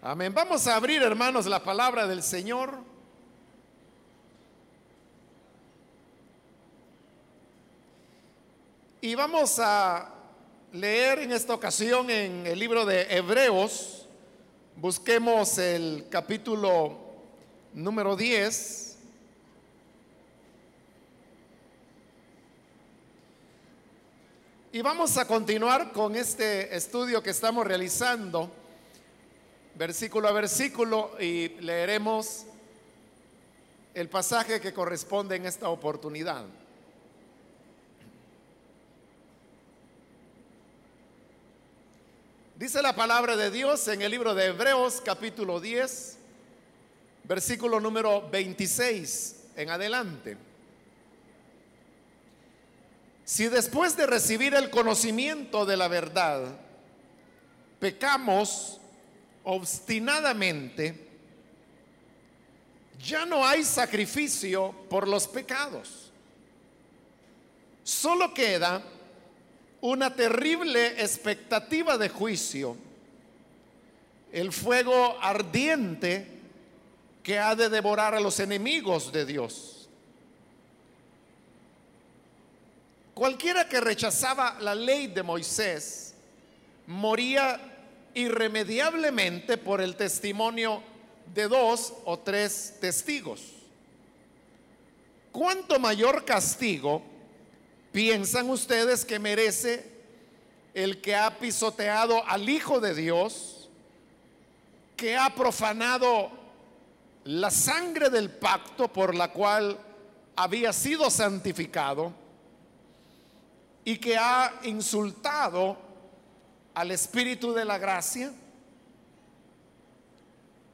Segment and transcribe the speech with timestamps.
[0.00, 0.32] Amén.
[0.32, 2.72] Vamos a abrir, hermanos, la palabra del Señor.
[9.00, 10.08] Y vamos a
[10.72, 14.06] leer en esta ocasión en el libro de Hebreos.
[14.76, 16.96] Busquemos el capítulo
[17.74, 18.98] número 10.
[24.70, 28.48] Y vamos a continuar con este estudio que estamos realizando
[29.78, 32.44] versículo a versículo y leeremos
[33.94, 36.44] el pasaje que corresponde en esta oportunidad.
[42.56, 46.18] Dice la palabra de Dios en el libro de Hebreos capítulo 10,
[47.22, 50.36] versículo número 26 en adelante.
[53.24, 56.56] Si después de recibir el conocimiento de la verdad,
[57.78, 58.80] pecamos
[59.50, 60.94] obstinadamente,
[63.02, 66.12] ya no hay sacrificio por los pecados.
[67.82, 68.82] Solo queda
[69.80, 72.76] una terrible expectativa de juicio,
[74.32, 76.26] el fuego ardiente
[77.22, 79.88] que ha de devorar a los enemigos de Dios.
[83.14, 86.12] Cualquiera que rechazaba la ley de Moisés
[86.86, 87.77] moría
[88.14, 90.82] irremediablemente por el testimonio
[91.34, 93.42] de dos o tres testigos.
[95.32, 97.02] ¿Cuánto mayor castigo
[97.92, 99.98] piensan ustedes que merece
[100.74, 103.68] el que ha pisoteado al Hijo de Dios,
[104.96, 106.30] que ha profanado
[107.24, 109.78] la sangre del pacto por la cual
[110.36, 112.12] había sido santificado
[113.84, 115.76] y que ha insultado
[116.78, 118.32] al Espíritu de la gracia?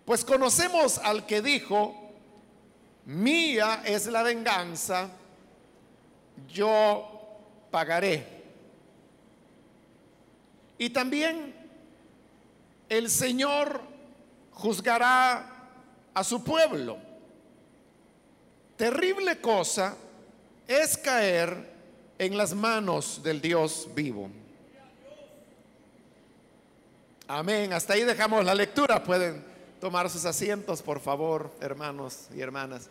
[0.04, 1.94] Pues conocemos al que dijo,
[3.06, 5.08] mía es la venganza,
[6.46, 7.38] yo
[7.70, 8.26] pagaré.
[10.76, 11.54] Y también
[12.90, 13.80] el Señor
[14.50, 15.70] juzgará
[16.12, 16.98] a su pueblo.
[18.76, 19.96] Terrible cosa
[20.68, 21.72] es caer
[22.18, 24.43] en las manos del Dios vivo.
[27.26, 27.72] Amén.
[27.72, 29.02] Hasta ahí dejamos la lectura.
[29.02, 29.42] Pueden
[29.80, 32.90] tomar sus asientos, por favor, hermanos y hermanas.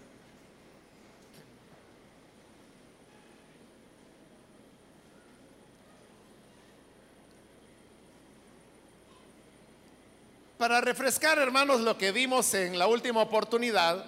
[10.57, 14.03] Para refrescar, hermanos, lo que vimos en la última oportunidad,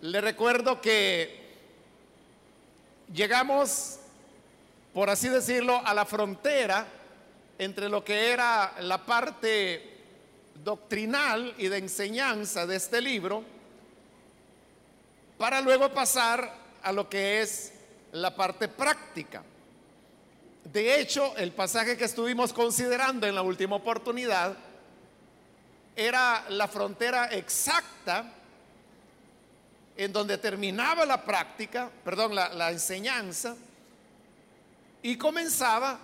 [0.00, 1.56] le recuerdo que
[3.12, 3.98] llegamos,
[4.94, 6.86] por así decirlo, a la frontera
[7.58, 9.98] entre lo que era la parte
[10.62, 13.42] doctrinal y de enseñanza de este libro,
[15.36, 16.52] para luego pasar
[16.82, 17.72] a lo que es
[18.12, 19.42] la parte práctica.
[20.64, 24.56] De hecho, el pasaje que estuvimos considerando en la última oportunidad
[25.96, 28.34] era la frontera exacta
[29.96, 33.56] en donde terminaba la práctica, perdón, la, enseñanza,
[35.02, 35.98] y comenzaba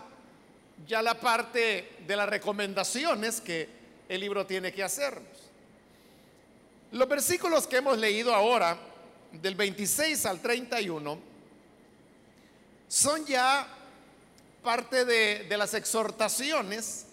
[0.87, 3.69] ya la parte de las recomendaciones que
[4.09, 5.29] el libro tiene que hacernos.
[6.93, 8.79] Los versículos que hemos leído ahora,
[9.33, 11.19] del 26 al 31,
[12.87, 13.67] son ya
[14.62, 17.06] parte de, de las exhortaciones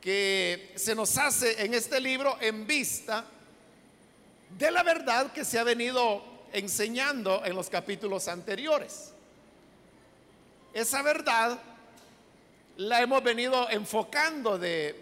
[0.00, 3.24] que se nos hace en este libro en vista
[4.58, 9.12] de la verdad que se ha venido enseñando en los capítulos anteriores.
[10.74, 11.58] Esa verdad
[12.76, 15.00] la hemos venido enfocando de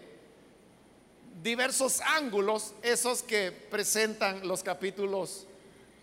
[1.41, 5.47] diversos ángulos, esos que presentan los capítulos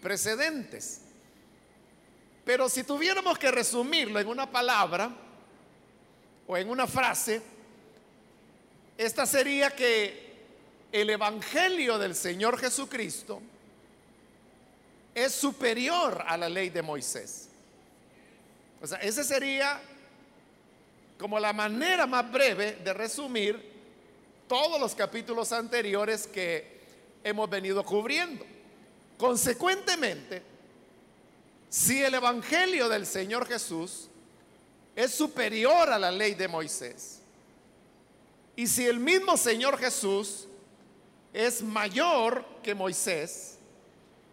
[0.02, 1.00] precedentes.
[2.44, 5.10] Pero si tuviéramos que resumirlo en una palabra
[6.46, 7.40] o en una frase,
[8.98, 10.30] esta sería que
[10.92, 13.40] el Evangelio del Señor Jesucristo
[15.14, 17.48] es superior a la ley de Moisés.
[18.82, 19.80] O sea, ese sería
[21.20, 23.62] como la manera más breve de resumir
[24.48, 26.80] todos los capítulos anteriores que
[27.22, 28.42] hemos venido cubriendo.
[29.18, 30.42] Consecuentemente,
[31.68, 34.08] si el Evangelio del Señor Jesús
[34.96, 37.20] es superior a la ley de Moisés,
[38.56, 40.46] y si el mismo Señor Jesús
[41.34, 43.58] es mayor que Moisés,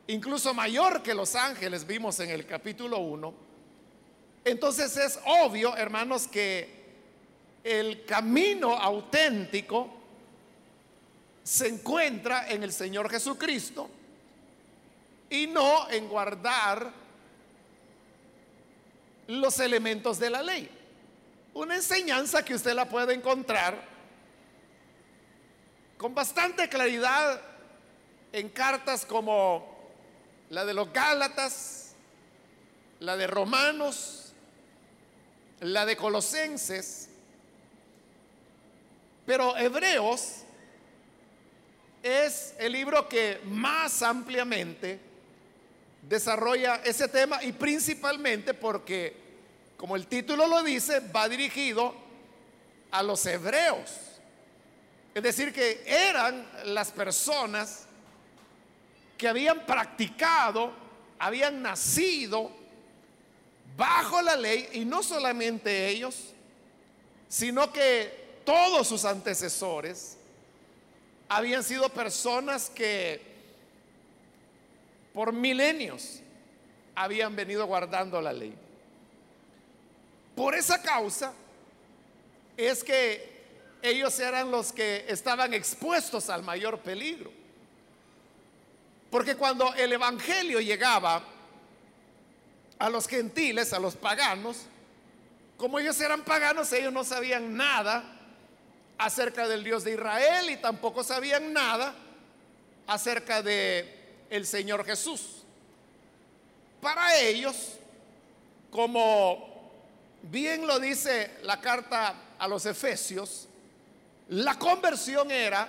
[0.08, 3.34] incluso mayor que los ángeles, vimos en el capítulo 1,
[4.46, 6.77] entonces es obvio, hermanos, que
[7.68, 9.94] el camino auténtico
[11.44, 13.90] se encuentra en el Señor Jesucristo
[15.30, 16.90] y no en guardar
[19.28, 20.70] los elementos de la ley.
[21.56, 23.84] Una enseñanza que usted la puede encontrar
[25.98, 27.42] con bastante claridad
[28.32, 29.76] en cartas como
[30.52, 31.96] la de los Gálatas,
[33.02, 34.32] la de Romanos,
[35.60, 37.07] la de Colosenses,
[39.28, 40.38] pero Hebreos
[42.02, 45.02] es el libro que más ampliamente
[46.02, 49.18] desarrolla ese tema y principalmente porque,
[49.76, 51.94] como el título lo dice, va dirigido
[52.90, 53.92] a los hebreos.
[55.14, 57.86] Es decir, que eran las personas
[59.18, 60.72] que habían practicado,
[61.20, 62.50] habían nacido
[63.76, 66.34] bajo la ley y no solamente ellos,
[67.28, 70.16] sino que todos sus antecesores
[71.28, 73.20] habían sido personas que
[75.14, 76.22] por milenios
[76.96, 78.56] habían venido guardando la ley.
[80.34, 81.34] Por esa causa
[82.56, 83.36] es que
[83.82, 87.30] ellos eran los que estaban expuestos al mayor peligro.
[89.12, 91.22] Porque cuando el Evangelio llegaba
[92.80, 94.68] a los gentiles, a los paganos,
[95.58, 98.14] como ellos eran paganos, ellos no sabían nada
[98.98, 101.94] acerca del Dios de Israel y tampoco sabían nada
[102.88, 103.98] acerca de
[104.30, 105.44] el Señor Jesús.
[106.82, 107.74] Para ellos,
[108.72, 109.72] como
[110.24, 113.48] bien lo dice la carta a los Efesios,
[114.30, 115.68] la conversión era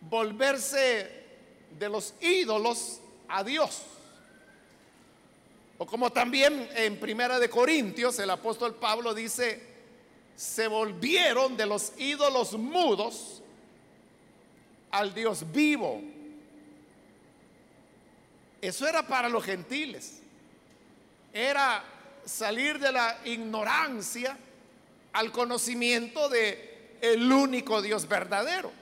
[0.00, 1.24] volverse
[1.78, 3.82] de los ídolos a Dios.
[5.78, 9.73] O como también en Primera de Corintios el apóstol Pablo dice,
[10.36, 13.42] se volvieron de los ídolos mudos
[14.90, 16.00] al Dios vivo.
[18.60, 20.20] Eso era para los gentiles.
[21.32, 21.84] Era
[22.24, 24.36] salir de la ignorancia
[25.12, 28.72] al conocimiento de el único Dios verdadero.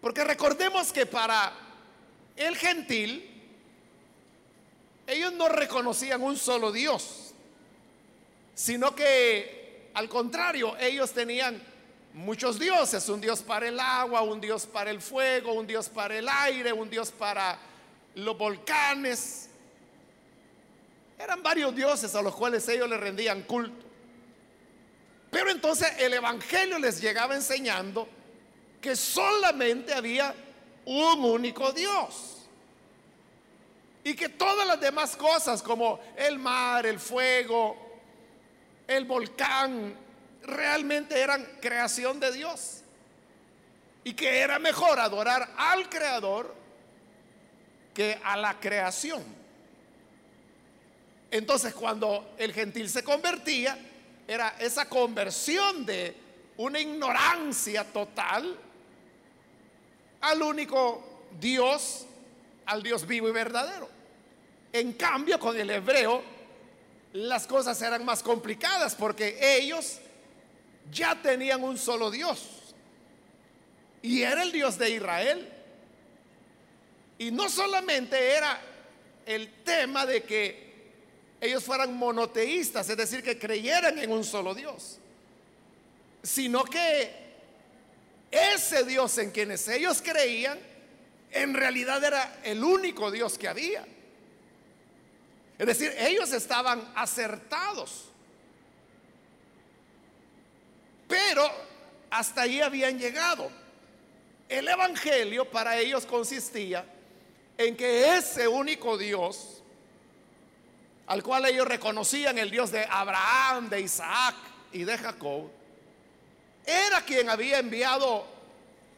[0.00, 1.52] Porque recordemos que para
[2.36, 3.30] el gentil
[5.06, 7.32] ellos no reconocían un solo Dios,
[8.54, 9.63] sino que
[9.94, 11.62] al contrario, ellos tenían
[12.12, 16.16] muchos dioses, un Dios para el agua, un Dios para el fuego, un Dios para
[16.16, 17.58] el aire, un Dios para
[18.16, 19.48] los volcanes.
[21.18, 23.84] Eran varios dioses a los cuales ellos le rendían culto.
[25.30, 28.08] Pero entonces el Evangelio les llegaba enseñando
[28.80, 30.34] que solamente había
[30.84, 32.46] un único Dios.
[34.04, 37.83] Y que todas las demás cosas como el mar, el fuego,
[38.86, 39.94] el volcán,
[40.42, 42.82] realmente eran creación de Dios.
[44.04, 46.54] Y que era mejor adorar al Creador
[47.94, 49.22] que a la creación.
[51.30, 53.78] Entonces cuando el gentil se convertía,
[54.28, 56.14] era esa conversión de
[56.56, 58.56] una ignorancia total
[60.20, 62.06] al único Dios,
[62.66, 63.88] al Dios vivo y verdadero.
[64.72, 66.22] En cambio, con el hebreo,
[67.14, 69.98] las cosas eran más complicadas porque ellos
[70.90, 72.74] ya tenían un solo Dios.
[74.02, 75.48] Y era el Dios de Israel.
[77.16, 78.60] Y no solamente era
[79.26, 80.74] el tema de que
[81.40, 84.98] ellos fueran monoteístas, es decir, que creyeran en un solo Dios,
[86.20, 87.12] sino que
[88.30, 90.58] ese Dios en quienes ellos creían,
[91.30, 93.86] en realidad era el único Dios que había.
[95.58, 98.06] Es decir, ellos estaban acertados.
[101.06, 101.48] Pero
[102.10, 103.50] hasta ahí habían llegado.
[104.48, 106.84] El Evangelio para ellos consistía
[107.56, 109.62] en que ese único Dios,
[111.06, 114.34] al cual ellos reconocían el Dios de Abraham, de Isaac
[114.72, 115.50] y de Jacob,
[116.66, 118.26] era quien había enviado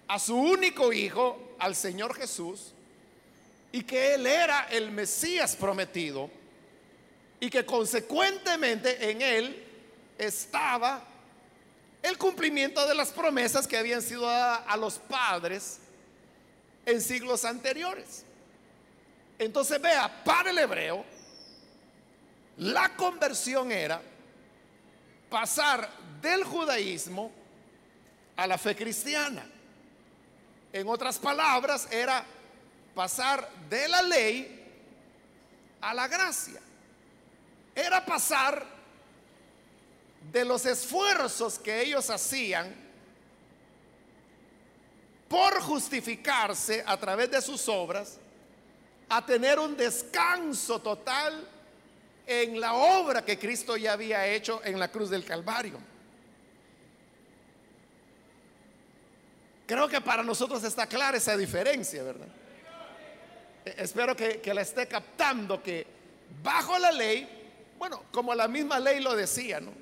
[0.08, 2.72] a su único hijo, al Señor Jesús,
[3.72, 6.30] y que Él era el Mesías prometido,
[7.40, 9.64] y que consecuentemente en Él
[10.18, 11.02] estaba
[12.02, 15.78] el cumplimiento de las promesas que habían sido dadas a los padres
[16.84, 18.24] en siglos anteriores.
[19.38, 21.04] Entonces vea, para el hebreo,
[22.58, 24.00] la conversión era
[25.28, 25.90] pasar
[26.22, 27.30] del judaísmo
[28.36, 29.44] a la fe cristiana.
[30.72, 32.24] En otras palabras, era
[32.94, 34.64] pasar de la ley
[35.80, 36.60] a la gracia.
[37.76, 38.64] Era pasar
[40.32, 42.74] de los esfuerzos que ellos hacían
[45.28, 48.18] por justificarse a través de sus obras,
[49.10, 51.46] a tener un descanso total
[52.26, 55.78] en la obra que Cristo ya había hecho en la cruz del Calvario.
[59.66, 62.28] Creo que para nosotros está clara esa diferencia, ¿verdad?
[63.64, 65.86] E, espero que, que la esté captando, que
[66.42, 67.45] bajo la ley,
[67.78, 69.72] bueno, como la misma ley lo decía, ¿no?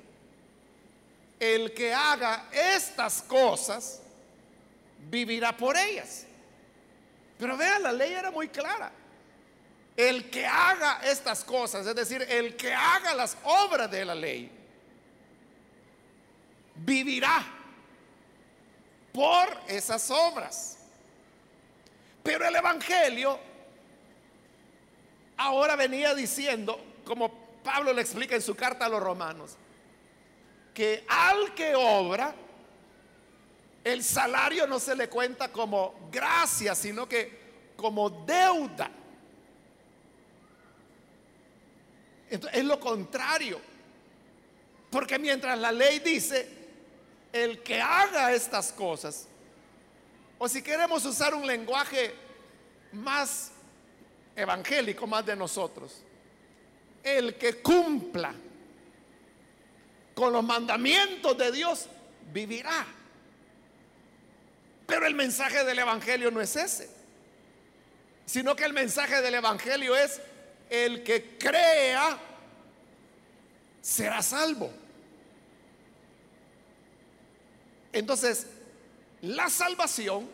[1.39, 4.01] El que haga estas cosas,
[5.09, 6.25] vivirá por ellas.
[7.37, 8.91] Pero vean, la ley era muy clara.
[9.95, 14.51] El que haga estas cosas, es decir, el que haga las obras de la ley,
[16.75, 17.45] vivirá
[19.13, 20.77] por esas obras.
[22.23, 23.39] Pero el Evangelio
[25.37, 29.57] ahora venía diciendo, como Pablo le explica en su carta a los romanos,
[30.71, 32.33] que al que obra,
[33.83, 38.91] el salario no se le cuenta como gracia, sino que como deuda.
[42.29, 43.59] Entonces, es lo contrario.
[44.91, 46.47] Porque mientras la ley dice,
[47.33, 49.27] el que haga estas cosas,
[50.37, 52.13] o si queremos usar un lenguaje
[52.91, 53.51] más
[54.35, 56.04] evangélico, más de nosotros,
[57.05, 58.33] el que cumpla
[60.15, 61.87] con los mandamientos de Dios,
[62.33, 62.85] vivirá.
[64.87, 66.89] Pero el mensaje del Evangelio no es ese,
[68.25, 70.19] sino que el mensaje del Evangelio es
[70.69, 72.17] el que crea
[73.81, 74.71] será salvo.
[77.93, 78.47] Entonces,
[79.21, 80.27] la salvación,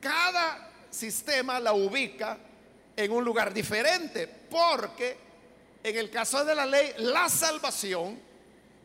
[0.00, 2.38] cada sistema la ubica
[3.04, 5.16] en un lugar diferente, porque
[5.82, 8.18] en el caso de la ley, la salvación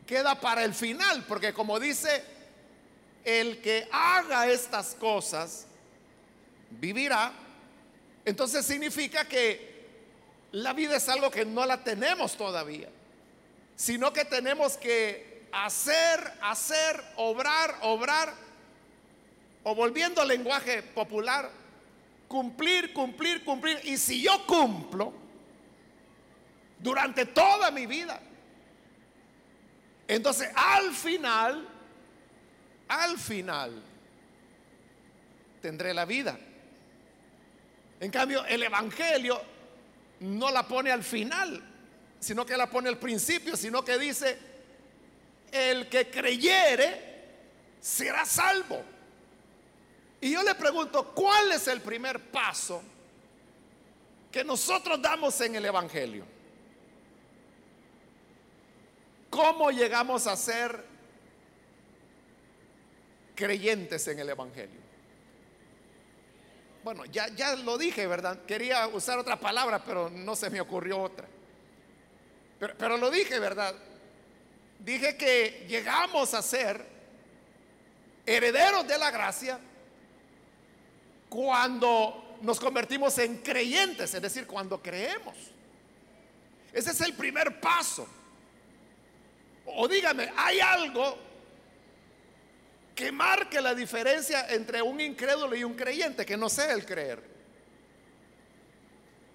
[0.06, 2.24] queda para el final, porque como dice,
[3.24, 5.66] el que haga estas cosas
[6.70, 7.32] vivirá,
[8.24, 9.76] entonces significa que
[10.52, 12.88] la vida es algo que no la tenemos todavía,
[13.74, 18.32] sino que tenemos que hacer, hacer, obrar, obrar,
[19.64, 21.50] o volviendo al lenguaje popular,
[22.28, 23.80] cumplir, cumplir, cumplir.
[23.84, 25.12] Y si yo cumplo
[26.78, 28.20] durante toda mi vida,
[30.08, 31.66] entonces al final,
[32.88, 33.82] al final,
[35.60, 36.38] tendré la vida.
[37.98, 39.40] En cambio, el Evangelio
[40.20, 41.62] no la pone al final,
[42.20, 44.38] sino que la pone al principio, sino que dice,
[45.50, 47.00] el que creyere
[47.80, 48.95] será salvo.
[50.26, 52.82] Y yo le pregunto, ¿cuál es el primer paso
[54.32, 56.24] que nosotros damos en el Evangelio?
[59.30, 60.84] ¿Cómo llegamos a ser
[63.36, 64.80] creyentes en el Evangelio?
[66.82, 68.44] Bueno, ya, ya lo dije, ¿verdad?
[68.46, 71.28] Quería usar otra palabra, pero no se me ocurrió otra.
[72.58, 73.76] Pero, pero lo dije, ¿verdad?
[74.80, 76.84] Dije que llegamos a ser
[78.26, 79.60] herederos de la gracia
[81.28, 85.36] cuando nos convertimos en creyentes, es decir, cuando creemos.
[86.72, 88.06] Ese es el primer paso.
[89.66, 91.26] O dígame, ¿hay algo
[92.96, 97.22] que marque la diferencia entre un incrédulo y un creyente, que no sea el creer.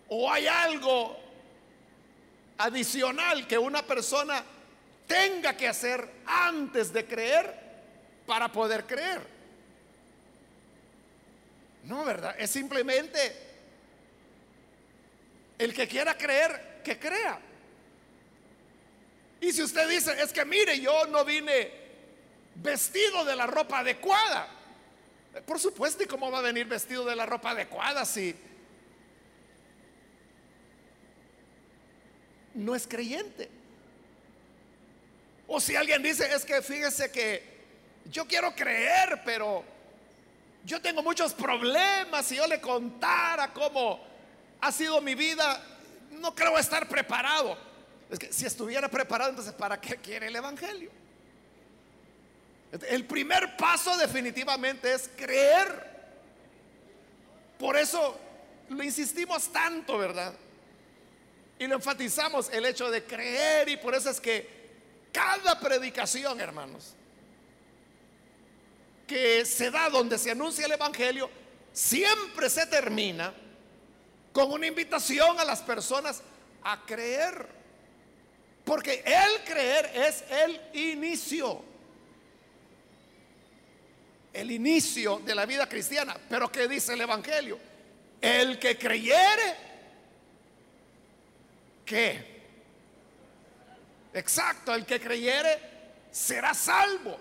[0.10, 1.16] O hay algo
[2.58, 4.44] adicional que una persona
[5.06, 7.54] tenga que hacer antes de creer
[8.26, 9.22] para poder creer.
[11.84, 12.36] No, ¿verdad?
[12.38, 13.34] Es simplemente
[15.58, 17.40] el que quiera creer, que crea.
[19.40, 21.72] Y si usted dice, es que mire, yo no vine
[22.56, 24.48] vestido de la ropa adecuada.
[25.46, 28.36] Por supuesto, ¿y cómo va a venir vestido de la ropa adecuada si
[32.54, 33.50] no es creyente?
[35.48, 37.44] O si alguien dice, es que fíjese que
[38.06, 39.64] yo quiero creer, pero
[40.64, 44.00] yo tengo muchos problemas, si yo le contara cómo
[44.60, 45.64] ha sido mi vida,
[46.12, 47.58] no creo estar preparado.
[48.10, 50.92] Es que si estuviera preparado, entonces ¿para qué quiere el Evangelio?
[52.88, 55.92] El primer paso definitivamente es creer.
[57.58, 58.18] Por eso
[58.70, 60.34] lo insistimos tanto, ¿verdad?
[61.60, 64.62] Y lo enfatizamos el hecho de creer y por eso es que
[65.12, 66.96] cada predicación, hermanos,
[69.12, 71.30] que se da donde se anuncia el Evangelio,
[71.74, 73.34] siempre se termina
[74.32, 76.24] con una invitación a las personas
[76.64, 77.46] a creer.
[78.64, 81.62] Porque el creer es el inicio.
[84.34, 86.16] el inicio de la vida cristiana.
[86.30, 87.60] Pero ¿qué dice el Evangelio?
[88.22, 89.56] El que creyere,
[91.84, 92.32] ¿qué?
[94.14, 95.60] Exacto, el que creyere
[96.12, 97.20] será salvo.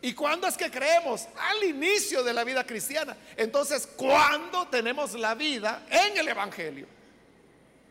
[0.00, 1.26] ¿Y cuándo es que creemos?
[1.36, 3.16] Al inicio de la vida cristiana.
[3.36, 6.86] Entonces, ¿cuándo tenemos la vida en el Evangelio?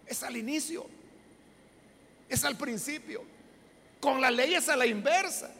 [0.05, 0.85] Es al inicio.
[2.29, 3.23] Es al principio.
[3.99, 5.51] Con la ley es a la inversa.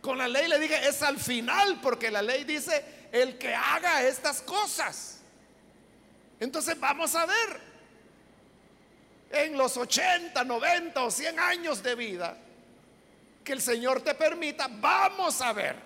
[0.00, 4.02] Con la ley le dije, es al final, porque la ley dice, el que haga
[4.02, 5.20] estas cosas.
[6.40, 7.60] Entonces vamos a ver,
[9.30, 12.36] en los 80, 90 o 100 años de vida,
[13.44, 15.76] que el Señor te permita, vamos a ver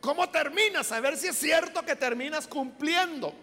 [0.00, 3.34] cómo terminas, a ver si es cierto que terminas cumpliendo.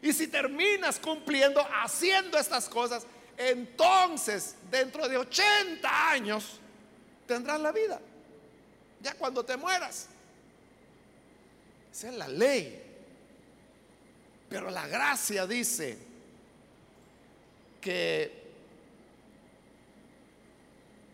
[0.00, 6.60] Y si terminas cumpliendo, haciendo estas cosas, entonces dentro de 80 años
[7.26, 8.00] tendrás la vida.
[9.00, 10.08] Ya cuando te mueras.
[11.92, 12.82] Esa es la ley.
[14.48, 15.98] Pero la gracia dice
[17.80, 18.43] que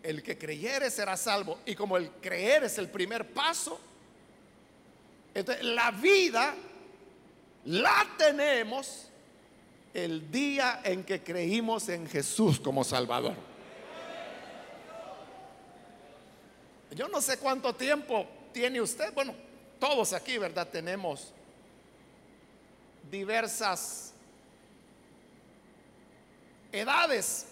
[0.02, 1.59] el que creyere será salvo.
[1.66, 3.78] Y como el creer es el primer paso,
[5.35, 6.54] entonces la vida
[7.64, 9.09] la tenemos
[9.92, 13.35] el día en que creímos en Jesús como Salvador.
[16.92, 19.12] Yo no sé cuánto tiempo tiene usted.
[19.14, 19.35] Bueno,
[19.78, 20.69] todos aquí, ¿verdad?
[20.69, 21.33] Tenemos
[23.11, 24.12] diversas
[26.73, 27.47] edades.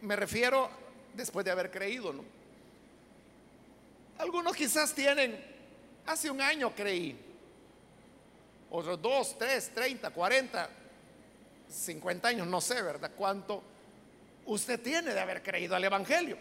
[0.00, 0.70] Me refiero
[1.14, 2.24] después de haber creído, ¿no?
[4.18, 5.42] Algunos quizás tienen,
[6.06, 7.18] hace un año creí,
[8.70, 10.68] otros dos, tres, treinta, cuarenta,
[11.68, 13.10] cincuenta años, no sé, ¿verdad?
[13.16, 13.62] ¿Cuánto
[14.46, 16.36] usted tiene de haber creído al Evangelio?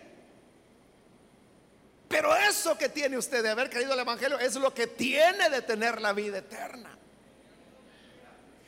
[2.08, 5.62] Pero eso que tiene usted de haber creído al Evangelio es lo que tiene de
[5.64, 6.96] tener la vida eterna.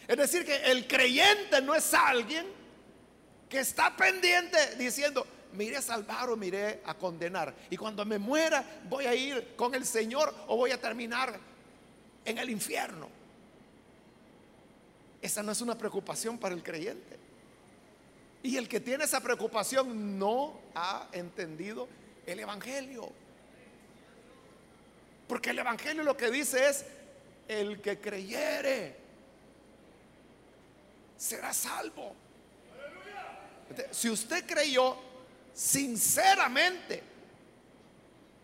[0.07, 2.47] Es decir, que el creyente no es alguien
[3.49, 7.53] que está pendiente diciendo, mire a salvar o mire a condenar.
[7.69, 11.39] Y cuando me muera voy a ir con el Señor o voy a terminar
[12.23, 13.09] en el infierno.
[15.21, 17.17] Esa no es una preocupación para el creyente.
[18.43, 21.87] Y el que tiene esa preocupación no ha entendido
[22.27, 23.11] el Evangelio.
[25.27, 26.85] Porque el Evangelio lo que dice es,
[27.47, 28.95] el que creyere
[31.17, 32.13] será salvo.
[33.91, 34.95] Si usted creyó
[35.55, 37.01] sinceramente,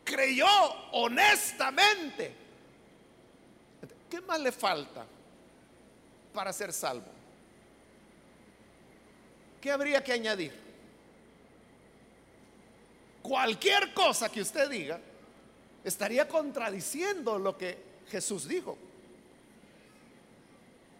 [0.04, 0.48] creyó
[0.94, 2.34] honestamente,
[4.10, 5.06] ¿qué más le falta
[6.34, 7.12] para ser salvo?
[9.60, 10.54] ¿Qué habría que añadir?
[13.22, 15.00] Cualquier cosa que usted diga
[15.84, 17.78] estaría contradiciendo lo que
[18.10, 18.78] Jesús dijo.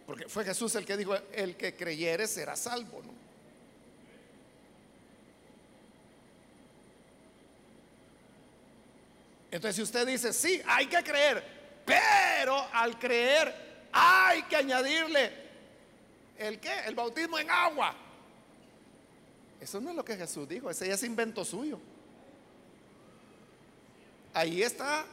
[0.06, 3.02] Porque fue Jesús el que dijo, el que creyere será salvo.
[9.52, 11.44] Entonces si usted dice, sí, hay que creer,
[11.84, 13.54] pero al creer
[13.92, 15.30] hay que añadirle
[16.38, 16.72] el qué?
[16.86, 17.94] El bautismo en agua.
[19.60, 21.78] Eso no es lo que Jesús dijo, ese ya es invento suyo.
[24.32, 25.04] Ahí está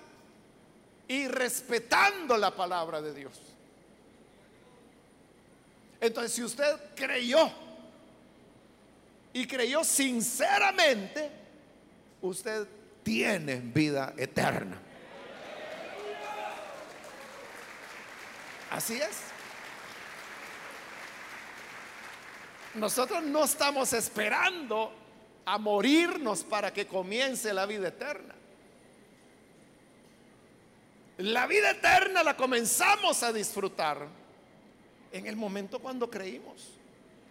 [1.05, 3.33] y respetando la palabra de Dios.
[5.99, 7.51] Entonces, si usted creyó
[9.33, 11.29] y creyó sinceramente,
[12.21, 12.65] usted
[13.03, 14.79] tiene vida eterna.
[18.71, 19.17] Así es.
[22.75, 24.93] Nosotros no estamos esperando
[25.45, 28.35] a morirnos para que comience la vida eterna.
[31.17, 34.07] La vida eterna la comenzamos a disfrutar
[35.11, 36.75] en el momento cuando creímos.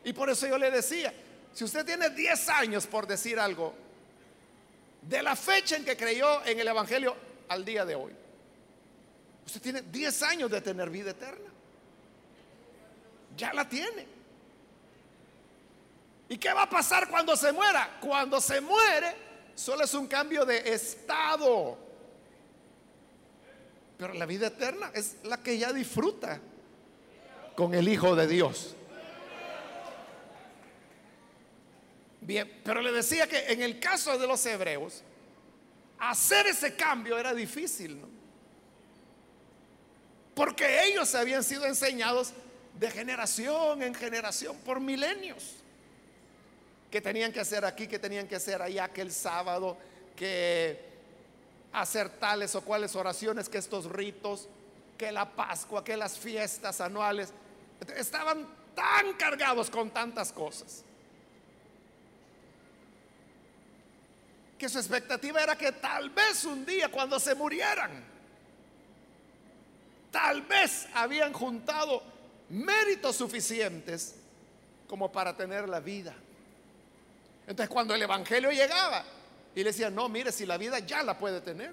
[0.04, 1.14] Y por eso yo le decía,
[1.52, 3.74] si usted tiene 10 años por decir algo,
[5.08, 7.16] de la fecha en que creyó en el Evangelio
[7.48, 8.12] al día de hoy,
[9.46, 11.48] usted tiene 10 años de tener vida eterna.
[13.34, 14.06] Ya la tiene.
[16.28, 17.98] ¿Y qué va a pasar cuando se muera?
[18.02, 19.14] Cuando se muere,
[19.54, 21.78] solo es un cambio de estado.
[23.96, 26.38] Pero la vida eterna es la que ya disfruta
[27.56, 28.74] con el Hijo de Dios.
[32.28, 35.02] Bien, pero le decía que en el caso de los hebreos,
[35.98, 38.06] hacer ese cambio era difícil, ¿no?
[40.34, 42.34] Porque ellos habían sido enseñados
[42.78, 45.54] de generación en generación por milenios.
[46.90, 49.78] Que tenían que hacer aquí, que tenían que hacer allá, que el sábado,
[50.14, 50.84] que
[51.72, 54.50] hacer tales o cuales oraciones, que estos ritos,
[54.98, 57.32] que la Pascua, que las fiestas anuales.
[57.96, 60.84] Estaban tan cargados con tantas cosas.
[64.58, 68.04] Que su expectativa era que tal vez un día cuando se murieran,
[70.10, 72.02] tal vez habían juntado
[72.48, 74.16] méritos suficientes
[74.88, 76.14] como para tener la vida.
[77.46, 79.04] Entonces cuando el Evangelio llegaba
[79.54, 81.72] y le decía, no, mire, si la vida ya la puede tener.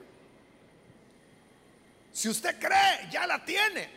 [2.13, 3.89] Si usted cree, ya la tiene.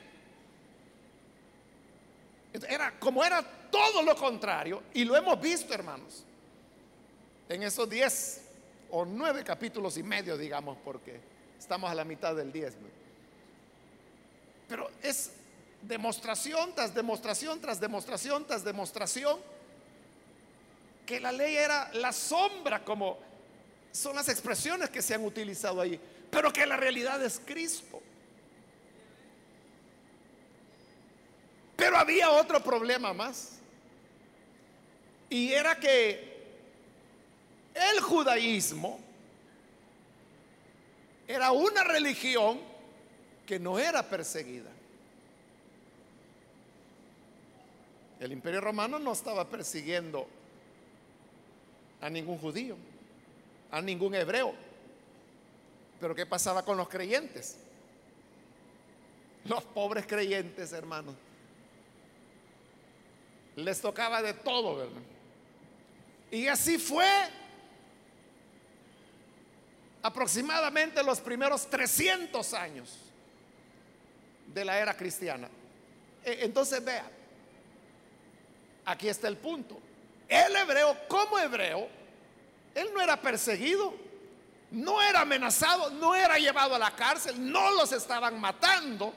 [2.68, 6.24] Era como era todo lo contrario, y lo hemos visto, hermanos,
[7.48, 8.47] en esos diez
[8.90, 11.20] o nueve capítulos y medio, digamos, porque
[11.58, 12.74] estamos a la mitad del diez.
[14.68, 15.32] Pero es
[15.82, 19.38] demostración tras demostración tras demostración tras demostración
[21.06, 23.16] que la ley era la sombra, como
[23.92, 25.98] son las expresiones que se han utilizado ahí,
[26.30, 28.02] pero que la realidad es Cristo.
[31.76, 33.52] Pero había otro problema más.
[35.30, 36.37] Y era que
[37.92, 38.98] el judaísmo
[41.26, 42.58] era una religión
[43.46, 44.70] que no era perseguida.
[48.20, 50.26] El imperio romano no estaba persiguiendo
[52.00, 52.76] a ningún judío,
[53.70, 54.54] a ningún hebreo.
[56.00, 57.58] Pero ¿qué pasaba con los creyentes?
[59.44, 61.14] Los pobres creyentes, hermanos.
[63.56, 65.02] Les tocaba de todo, ¿verdad?
[66.30, 67.06] Y así fue
[70.02, 72.96] aproximadamente los primeros 300 años
[74.46, 75.48] de la era cristiana.
[76.24, 77.08] E, entonces, vea,
[78.84, 79.80] aquí está el punto.
[80.28, 81.88] El hebreo como hebreo,
[82.74, 83.94] él no era perseguido,
[84.70, 89.14] no era amenazado, no era llevado a la cárcel, no los estaban matando.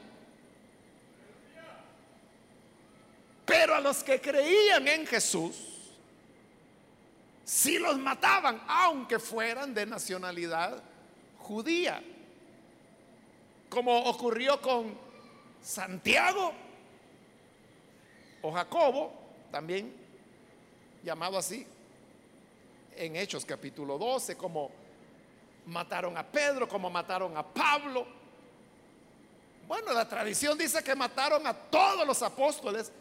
[3.45, 5.70] Pero a los que creían en Jesús,
[7.51, 10.81] sí los mataban, aunque fueran de nacionalidad
[11.37, 12.01] judía.
[13.69, 14.97] Como ocurrió con
[15.61, 16.53] Santiago
[18.41, 19.11] o Jacobo,
[19.51, 19.93] también
[21.03, 21.67] llamado así,
[22.95, 24.71] en Hechos capítulo 12, como
[25.65, 28.07] mataron a Pedro, como mataron a Pablo.
[29.67, 32.93] Bueno, la tradición dice que mataron a todos los apóstoles,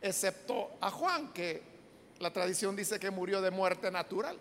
[0.00, 1.75] excepto a Juan, que
[2.20, 4.38] la tradición dice que murió de muerte natural.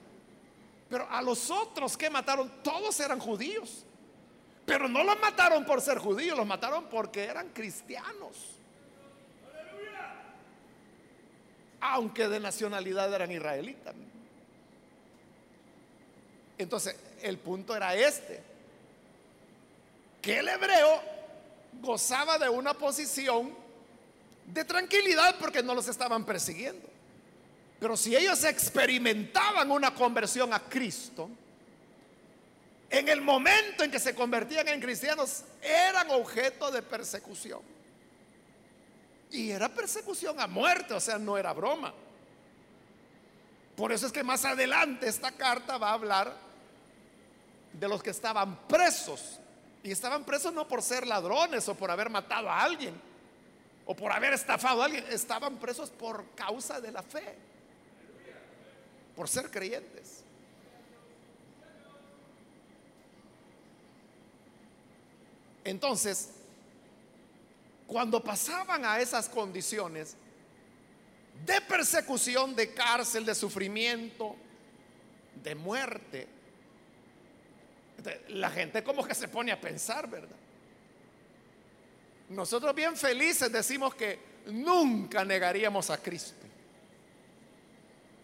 [0.89, 3.85] Pero a los otros que mataron, todos eran judíos.
[4.65, 8.55] Pero no los mataron por ser judíos, los mataron porque eran cristianos.
[11.87, 13.93] aunque de nacionalidad eran israelitas.
[16.57, 18.41] Entonces, el punto era este,
[20.21, 21.01] que el hebreo
[21.81, 23.53] gozaba de una posición
[24.47, 26.87] de tranquilidad porque no los estaban persiguiendo.
[27.79, 31.29] Pero si ellos experimentaban una conversión a Cristo,
[32.89, 37.59] en el momento en que se convertían en cristianos, eran objeto de persecución.
[39.31, 41.93] Y era persecución a muerte, o sea, no era broma.
[43.75, 46.33] Por eso es que más adelante esta carta va a hablar
[47.73, 49.39] de los que estaban presos.
[49.83, 52.99] Y estaban presos no por ser ladrones o por haber matado a alguien
[53.85, 55.05] o por haber estafado a alguien.
[55.09, 57.35] Estaban presos por causa de la fe.
[59.15, 60.23] Por ser creyentes.
[65.63, 66.29] Entonces,
[67.87, 70.15] cuando pasaban a esas condiciones
[71.45, 74.35] de persecución, de cárcel, de sufrimiento,
[75.43, 76.27] de muerte,
[78.29, 80.37] la gente como que se pone a pensar, ¿verdad?
[82.29, 86.44] Nosotros bien felices decimos que nunca negaríamos a Cristo.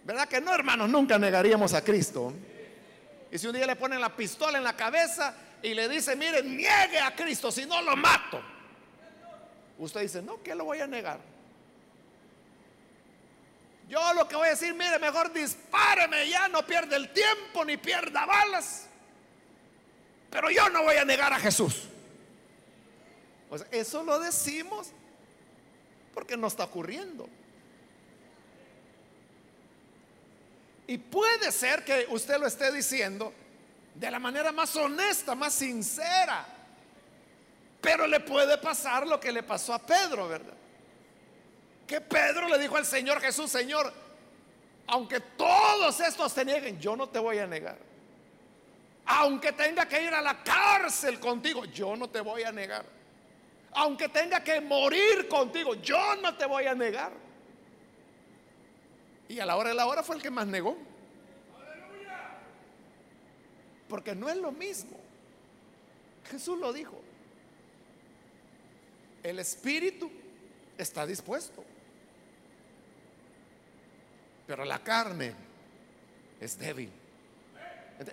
[0.04, 0.90] ¿Verdad que no, hermanos?
[0.90, 2.34] Nunca negaríamos a Cristo.
[3.32, 6.44] Y si un día le ponen la pistola en la cabeza y le dicen, mire,
[6.44, 8.42] niegue a Cristo, si no lo mato.
[9.78, 11.20] Usted dice, no, ¿qué lo voy a negar?
[13.88, 17.78] Yo lo que voy a decir, mire, mejor dispáreme ya, no pierde el tiempo ni
[17.78, 18.88] pierda balas.
[20.30, 21.90] Pero yo no voy a negar a Jesús.
[23.70, 24.92] Eso lo decimos
[26.14, 27.28] porque no está ocurriendo.
[30.92, 33.32] Y puede ser que usted lo esté diciendo
[33.96, 36.46] de la manera más honesta, más sincera.
[37.80, 40.54] Pero le puede pasar lo que le pasó a Pedro, ¿verdad?
[41.88, 43.94] Que Pedro le dijo al Señor Jesús, Señor,
[44.88, 47.78] aunque todos estos te nieguen, yo no te voy a negar.
[49.06, 52.84] Aunque tenga que ir a la cárcel contigo, yo no te voy a negar.
[53.76, 57.31] Aunque tenga que morir contigo, yo no te voy a negar.
[59.32, 60.78] Y a la hora de la hora fue el que más negó.
[63.88, 65.00] Porque no es lo mismo.
[66.30, 67.02] Jesús lo dijo.
[69.24, 70.12] El espíritu
[70.78, 71.64] está dispuesto.
[74.48, 75.34] Pero la carne
[76.42, 76.92] es débil.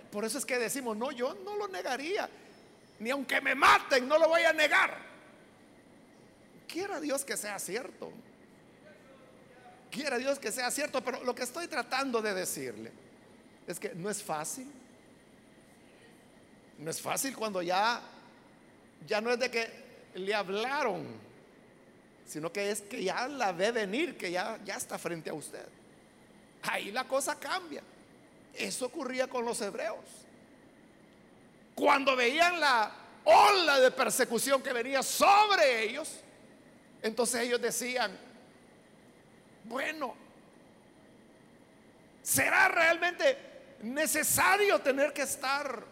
[0.09, 2.29] Por eso es que decimos, no, yo no lo negaría.
[2.99, 4.97] Ni aunque me maten, no lo voy a negar.
[6.65, 8.09] Quiera Dios que sea cierto.
[9.91, 11.03] Quiera Dios que sea cierto.
[11.03, 12.91] Pero lo que estoy tratando de decirle
[13.67, 14.71] es que no es fácil.
[16.77, 18.01] No es fácil cuando ya,
[19.05, 19.69] ya no es de que
[20.15, 21.05] le hablaron,
[22.25, 25.67] sino que es que ya la ve venir, que ya, ya está frente a usted.
[26.63, 27.83] Ahí la cosa cambia.
[28.53, 30.05] Eso ocurría con los hebreos.
[31.75, 32.91] Cuando veían la
[33.23, 36.19] ola de persecución que venía sobre ellos,
[37.01, 38.17] entonces ellos decían,
[39.63, 40.15] bueno,
[42.23, 43.37] ¿será realmente
[43.81, 45.83] necesario tener que estar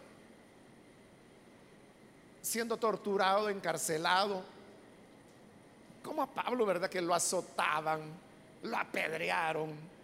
[2.42, 4.44] siendo torturado, encarcelado?
[6.04, 6.90] Como a Pablo, ¿verdad?
[6.90, 8.02] Que lo azotaban,
[8.64, 9.98] lo apedrearon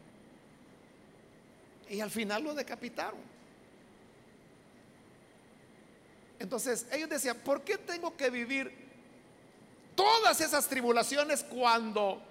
[1.90, 3.20] y al final lo decapitaron.
[6.40, 8.84] Entonces ellos decían, ¿por qué tengo que vivir
[9.96, 12.22] todas esas tribulaciones cuando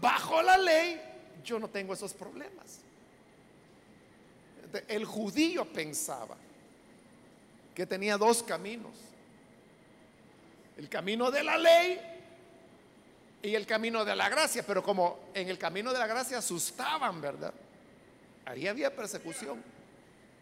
[0.00, 1.00] bajo la ley
[1.44, 2.80] yo no tengo esos problemas?
[4.88, 6.36] El judío pensaba
[7.74, 8.92] que tenía dos caminos.
[10.76, 12.00] El camino de la ley
[13.42, 17.20] y el camino de la gracia, pero como en el camino de la gracia asustaban,
[17.20, 17.52] ¿verdad?
[18.46, 19.62] Ahí había persecución.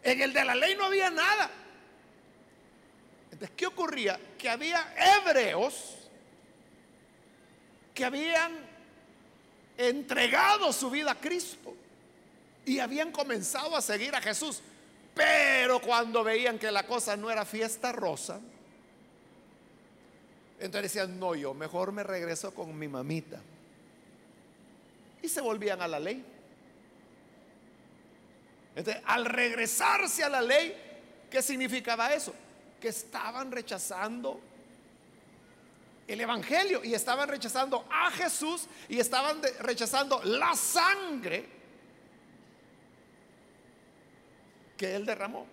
[0.03, 1.51] En el de la ley no había nada.
[3.33, 4.19] Entonces, ¿qué ocurría?
[4.39, 5.97] Que había hebreos
[7.95, 8.70] que habían
[9.89, 11.75] entregado su vida a Cristo
[12.65, 14.61] y habían comenzado a seguir a Jesús.
[15.15, 18.41] Pero cuando veían que la cosa no era fiesta rosa,
[20.59, 23.41] entonces decían, no, yo mejor me regreso con mi mamita.
[25.23, 26.25] Y se volvían a la ley
[29.05, 30.75] al regresarse a la ley,
[31.31, 32.35] ¿qué significaba eso?
[32.81, 34.41] Que estaban rechazando
[36.13, 41.49] el Evangelio y estaban rechazando a Jesús y estaban rechazando la sangre
[44.77, 45.47] que Él derramó.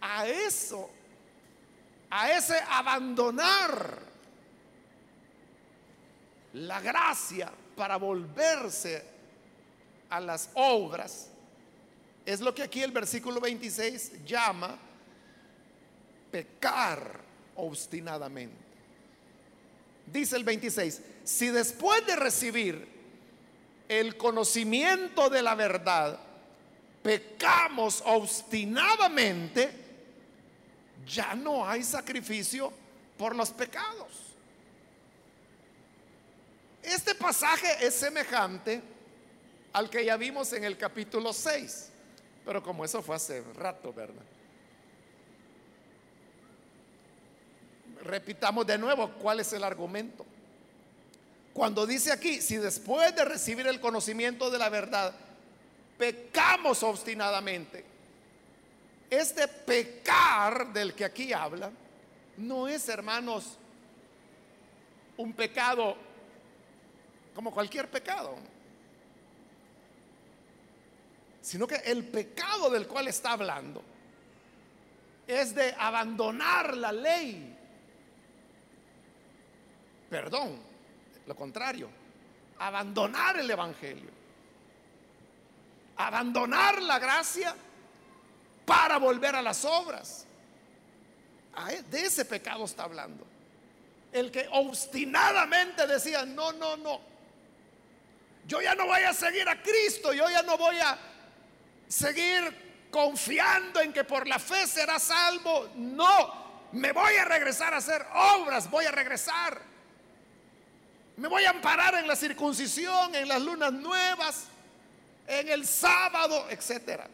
[0.00, 0.90] a eso,
[2.10, 3.98] a ese abandonar
[6.54, 9.04] la gracia para volverse
[10.10, 11.28] a las obras,
[12.24, 14.76] es lo que aquí el versículo 26 llama
[16.32, 17.25] pecar
[17.56, 18.56] obstinadamente.
[20.06, 22.86] Dice el 26, si después de recibir
[23.88, 26.18] el conocimiento de la verdad,
[27.02, 29.70] pecamos obstinadamente,
[31.06, 32.72] ya no hay sacrificio
[33.16, 34.26] por los pecados.
[36.82, 38.80] Este pasaje es semejante
[39.72, 41.90] al que ya vimos en el capítulo 6.
[42.44, 44.22] Pero como eso fue hace rato, ¿verdad?
[48.06, 50.24] Repitamos de nuevo cuál es el argumento.
[51.52, 55.14] Cuando dice aquí, si después de recibir el conocimiento de la verdad,
[55.98, 57.84] pecamos obstinadamente,
[59.08, 61.70] este pecar del que aquí habla,
[62.36, 63.56] no es, hermanos,
[65.16, 65.96] un pecado
[67.34, 68.36] como cualquier pecado
[71.46, 73.80] sino que el pecado del cual está hablando
[75.28, 77.55] es de abandonar la ley.
[80.16, 80.58] Perdón,
[81.26, 81.90] lo contrario,
[82.58, 84.08] abandonar el Evangelio,
[85.94, 87.54] abandonar la gracia
[88.64, 90.26] para volver a las obras.
[91.68, 93.26] E, de ese pecado está hablando.
[94.10, 96.98] El que obstinadamente decía, no, no, no,
[98.46, 100.96] yo ya no voy a seguir a Cristo, yo ya no voy a
[101.88, 105.68] seguir confiando en que por la fe será salvo.
[105.74, 109.75] No, me voy a regresar a hacer obras, voy a regresar.
[111.16, 114.44] Me voy a amparar en la circuncisión, en las lunas nuevas,
[115.26, 117.08] en el sábado, etcétera.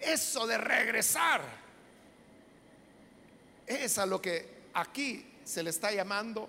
[0.00, 1.40] Eso de regresar
[3.66, 6.48] es a lo que aquí se le está llamando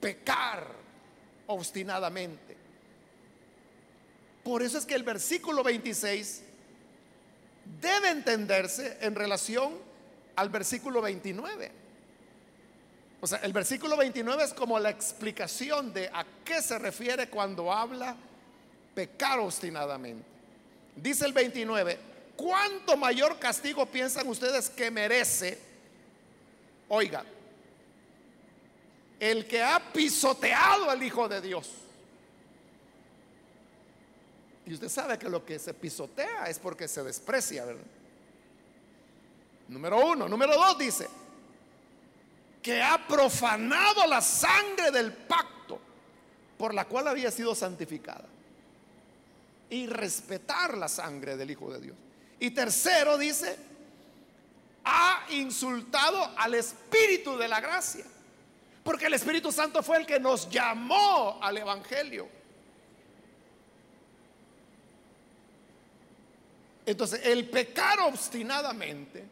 [0.00, 0.66] pecar
[1.46, 2.56] obstinadamente.
[4.42, 6.42] Por eso es que el versículo 26
[7.80, 9.78] debe entenderse en relación
[10.36, 11.83] al versículo 29.
[13.24, 17.72] O sea, el versículo 29 es como la explicación de a qué se refiere cuando
[17.72, 18.14] habla
[18.94, 20.26] pecar obstinadamente.
[20.94, 21.98] Dice el 29,
[22.36, 25.58] ¿cuánto mayor castigo piensan ustedes que merece?
[26.86, 27.24] Oiga,
[29.18, 31.70] el que ha pisoteado al Hijo de Dios.
[34.66, 37.84] Y usted sabe que lo que se pisotea es porque se desprecia, ¿verdad?
[39.68, 40.28] Número uno.
[40.28, 41.08] Número dos dice,
[42.64, 45.78] que ha profanado la sangre del pacto
[46.56, 48.24] por la cual había sido santificada.
[49.68, 51.96] Y respetar la sangre del Hijo de Dios.
[52.40, 53.58] Y tercero dice,
[54.82, 58.06] ha insultado al Espíritu de la gracia.
[58.82, 62.26] Porque el Espíritu Santo fue el que nos llamó al Evangelio.
[66.86, 69.22] Entonces, el pecar obstinadamente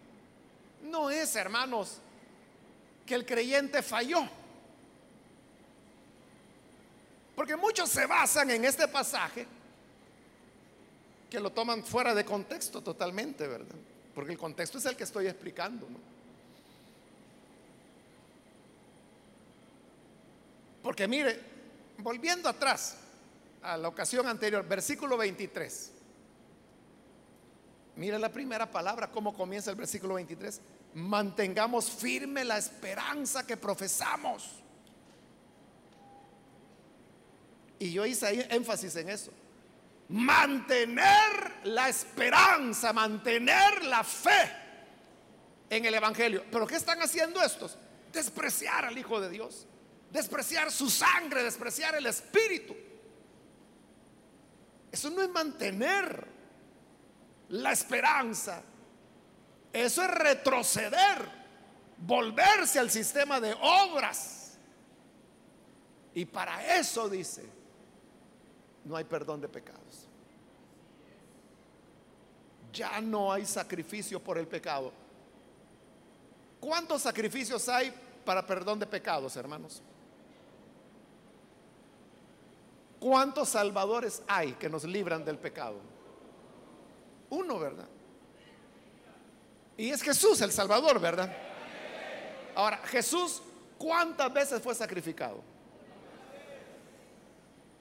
[0.82, 1.98] no es, hermanos,
[3.12, 4.26] que el creyente falló.
[7.36, 9.46] Porque muchos se basan en este pasaje
[11.28, 13.76] que lo toman fuera de contexto totalmente, ¿verdad?
[14.14, 15.86] Porque el contexto es el que estoy explicando.
[20.82, 21.38] Porque mire,
[21.98, 22.96] volviendo atrás
[23.60, 25.90] a la ocasión anterior, versículo 23.
[27.96, 30.62] Mire la primera palabra, cómo comienza el versículo 23.
[30.94, 34.62] Mantengamos firme la esperanza que profesamos.
[37.78, 39.32] Y yo hice ahí énfasis en eso.
[40.08, 44.52] Mantener la esperanza, mantener la fe
[45.70, 46.44] en el Evangelio.
[46.50, 47.78] Pero ¿qué están haciendo estos?
[48.12, 49.66] Despreciar al Hijo de Dios,
[50.10, 52.76] despreciar su sangre, despreciar el Espíritu.
[54.92, 56.28] Eso no es mantener
[57.48, 58.62] la esperanza.
[59.72, 61.28] Eso es retroceder,
[61.98, 64.58] volverse al sistema de obras.
[66.14, 67.44] Y para eso dice,
[68.84, 70.08] no hay perdón de pecados.
[72.72, 74.92] Ya no hay sacrificio por el pecado.
[76.60, 77.92] ¿Cuántos sacrificios hay
[78.24, 79.82] para perdón de pecados, hermanos?
[83.00, 85.76] ¿Cuántos salvadores hay que nos libran del pecado?
[87.30, 87.88] Uno, ¿verdad?
[89.76, 91.34] Y es Jesús el Salvador, ¿verdad?
[92.54, 93.42] Ahora, Jesús,
[93.78, 95.42] ¿cuántas veces fue sacrificado?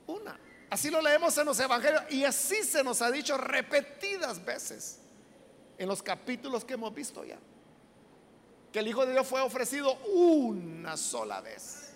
[0.07, 0.39] Una.
[0.69, 4.99] Así lo leemos en los evangelios y así se nos ha dicho repetidas veces
[5.77, 7.37] en los capítulos que hemos visto ya.
[8.71, 11.93] Que el Hijo de Dios fue ofrecido una sola vez.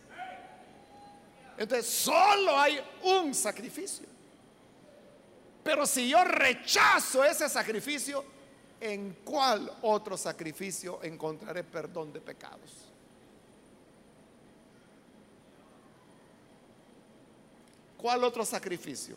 [1.58, 4.05] Entonces, solo hay un sacrificio.
[5.63, 8.25] Pero si yo rechazo ese sacrificio,
[8.79, 12.85] ¿en cuál otro sacrificio encontraré perdón de pecados?
[17.97, 19.15] ¿Cuál otro sacrificio?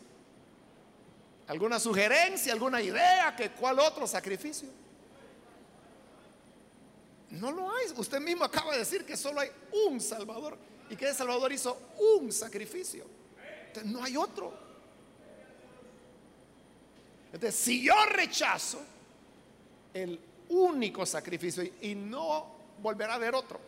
[1.48, 4.68] ¿Alguna sugerencia, alguna idea que cuál otro sacrificio?
[7.30, 7.86] No lo hay.
[7.96, 9.50] Usted mismo acaba de decir que solo hay
[9.86, 10.56] un Salvador
[10.88, 13.04] y que el Salvador hizo un sacrificio.
[13.66, 14.52] Entonces, no hay otro.
[17.32, 18.80] Entonces, si yo rechazo
[19.94, 23.60] el único sacrificio y, no volverá a haber otro,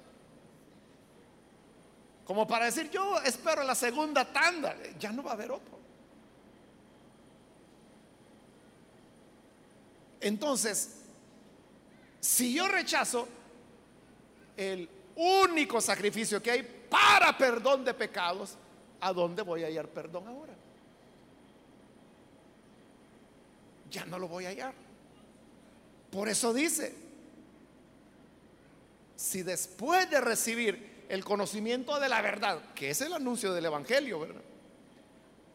[2.24, 5.78] como para decir, yo espero la segunda tanda, ya no va a haber otro.
[10.20, 10.96] Entonces,
[12.20, 13.26] si yo rechazo
[14.56, 18.56] el único sacrificio que hay para perdón de pecados,
[19.00, 20.54] ¿a dónde voy a hallar perdón ahora?
[23.90, 24.74] ya no lo voy a hallar.
[26.10, 26.94] Por eso dice,
[29.16, 34.28] si después de recibir el conocimiento de la verdad, que es el anuncio del Evangelio.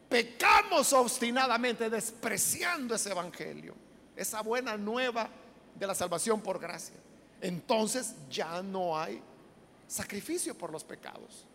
[0.06, 3.74] Pecamos obstinadamente despreciando ese Evangelio,
[4.14, 5.30] esa buena nueva
[5.74, 6.96] de la salvación por gracia.
[7.40, 9.20] Entonces ya no hay
[9.88, 11.46] sacrificio por los pecados.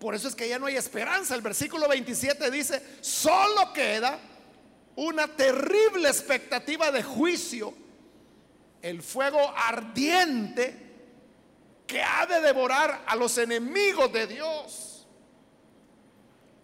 [0.00, 1.36] Por eso es que ya no hay esperanza.
[1.36, 4.18] El versículo 27 dice, solo queda
[4.96, 7.74] una terrible expectativa de juicio,
[8.80, 10.84] el fuego ardiente
[11.86, 15.06] que ha de devorar a los enemigos de Dios.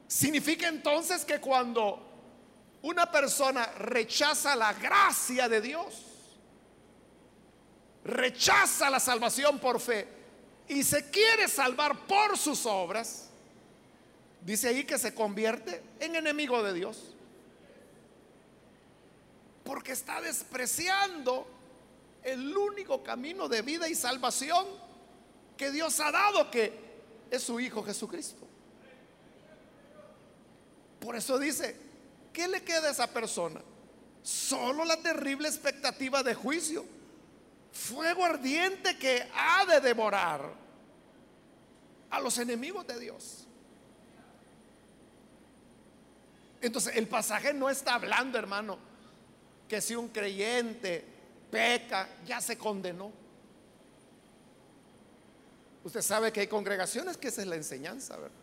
[0.07, 2.07] Significa entonces que cuando
[2.83, 6.07] una persona rechaza la gracia de Dios,
[8.05, 10.09] rechaza la salvación por fe
[10.69, 13.29] y se quiere salvar por sus obras,
[14.41, 17.15] dice ahí que se convierte en enemigo de Dios.
[19.71, 21.47] Porque está despreciando
[22.25, 24.67] el único camino de vida y salvación
[25.57, 26.73] que Dios ha dado, que
[27.31, 28.49] es su Hijo Jesucristo.
[30.99, 31.77] Por eso dice,
[32.33, 33.61] ¿qué le queda a esa persona?
[34.25, 36.85] Solo la terrible expectativa de juicio.
[37.73, 40.53] Fuego ardiente que ha de devorar
[42.11, 43.47] a los enemigos de Dios.
[46.61, 48.90] Entonces, el pasaje no está hablando, hermano,
[49.71, 51.05] que si un creyente
[51.49, 53.13] peca, ya se condenó.
[55.85, 58.37] Usted sabe que hay congregaciones que esa es la enseñanza, ¿verdad?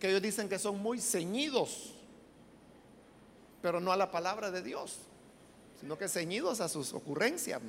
[0.00, 1.94] Que ellos dicen que son muy ceñidos,
[3.62, 4.96] pero no a la palabra de Dios,
[5.80, 7.62] sino que ceñidos a sus ocurrencias.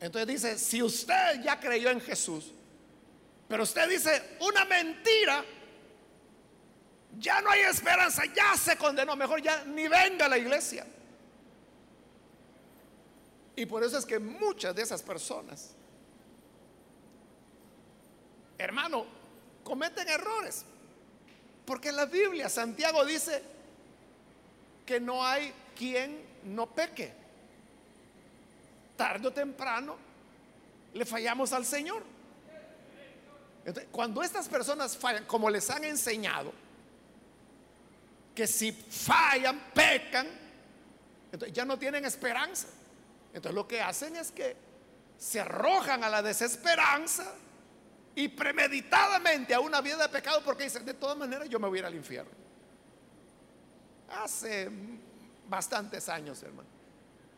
[0.00, 2.52] Entonces dice, si usted ya creyó en Jesús,
[3.48, 5.44] pero usted dice una mentira,
[7.18, 10.86] ya no hay esperanza, ya se condenó, mejor ya ni venga a la iglesia.
[13.54, 15.70] Y por eso es que muchas de esas personas,
[18.58, 19.06] hermano,
[19.64, 20.64] cometen errores.
[21.64, 23.42] Porque en la Biblia Santiago dice
[24.84, 27.12] que no hay quien no peque.
[28.96, 29.96] Tarde o temprano
[30.94, 32.02] le fallamos al Señor.
[33.90, 36.52] cuando estas personas fallan, como les han enseñado,
[38.36, 40.28] que si fallan, pecan,
[41.32, 42.68] entonces ya no tienen esperanza.
[43.32, 44.54] Entonces lo que hacen es que
[45.18, 47.32] se arrojan a la desesperanza
[48.14, 51.78] y premeditadamente a una vida de pecado porque dicen, de todas maneras yo me voy
[51.78, 52.30] a ir al infierno.
[54.10, 54.70] Hace
[55.48, 56.68] bastantes años, hermano.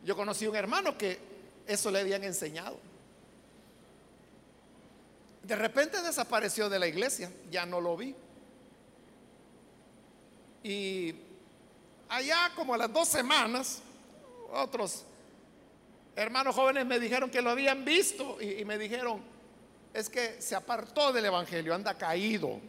[0.03, 1.17] Yo conocí un hermano que
[1.65, 2.77] eso le habían enseñado.
[5.43, 8.13] De repente desapareció de la iglesia, ya no lo vi.
[10.63, 11.15] Y
[12.09, 13.81] allá como a las dos semanas,
[14.51, 15.05] otros
[16.15, 19.21] hermanos jóvenes me dijeron que lo habían visto y, me dijeron,
[19.93, 22.59] es que se apartó del Evangelio, anda caído.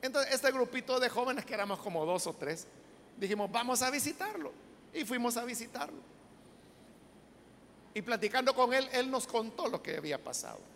[0.00, 2.66] Entonces, este grupito de jóvenes, que éramos como dos o tres,
[3.18, 4.52] dijimos, vamos a visitarlo.
[4.94, 5.98] Y fuimos a visitarlo.
[7.92, 10.69] Y platicando con él, él nos contó lo que había pasado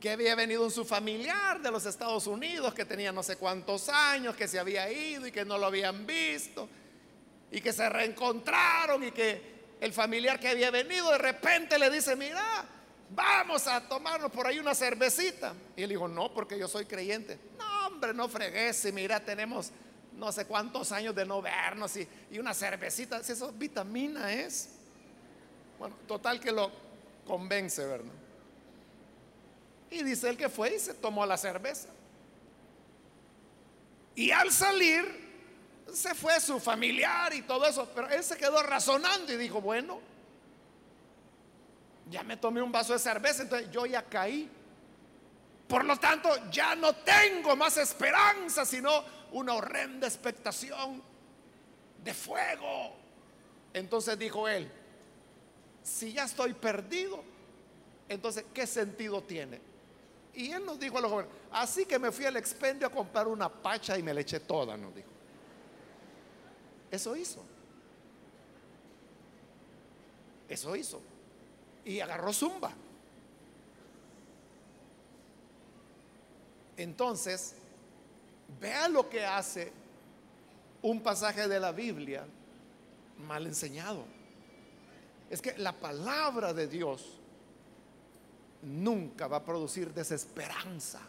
[0.00, 3.88] que había venido un su familiar de los Estados Unidos, que tenía no sé cuántos
[3.88, 6.68] años, que se había ido y que no lo habían visto,
[7.50, 12.14] y que se reencontraron y que el familiar que había venido de repente le dice,
[12.14, 12.64] mira,
[13.10, 15.54] vamos a tomarnos por ahí una cervecita.
[15.76, 17.38] Y él dijo, no, porque yo soy creyente.
[17.58, 19.70] No, hombre, no fregues, mira, tenemos
[20.12, 24.70] no sé cuántos años de no vernos y, y una cervecita, si eso vitamina es.
[25.78, 26.70] Bueno, total que lo
[27.26, 28.12] convence, ¿verdad?
[29.90, 31.88] Y dice él que fue y se tomó la cerveza.
[34.14, 35.26] Y al salir,
[35.92, 40.00] se fue su familiar y todo eso, pero él se quedó razonando y dijo, bueno,
[42.10, 44.48] ya me tomé un vaso de cerveza, entonces yo ya caí.
[45.68, 51.02] Por lo tanto, ya no tengo más esperanza, sino una horrenda expectación
[52.02, 52.94] de fuego.
[53.74, 54.70] Entonces dijo él,
[55.82, 57.22] si ya estoy perdido,
[58.08, 59.60] entonces, ¿qué sentido tiene?
[60.36, 63.26] Y él nos dijo a los jóvenes, así que me fui al expendio a comprar
[63.26, 65.08] una pacha y me la eché toda, nos dijo.
[66.90, 67.42] Eso hizo.
[70.46, 71.00] Eso hizo.
[71.86, 72.70] Y agarró zumba.
[76.76, 77.54] Entonces,
[78.60, 79.72] vea lo que hace
[80.82, 82.26] un pasaje de la Biblia
[83.26, 84.04] mal enseñado.
[85.30, 87.15] Es que la palabra de Dios
[88.66, 91.00] nunca va a producir desesperanza.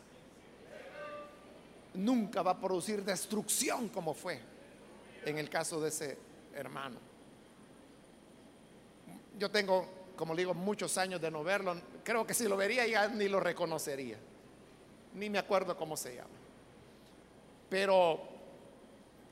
[1.96, 4.40] Nunca va a producir destrucción como fue
[5.26, 6.18] en el caso de ese
[6.54, 6.98] hermano.
[9.40, 11.76] Yo tengo, como digo, muchos años de no verlo.
[12.04, 14.18] Creo que si lo vería ya ni lo reconocería.
[15.16, 16.30] Ni me acuerdo cómo se llama.
[17.70, 18.22] Pero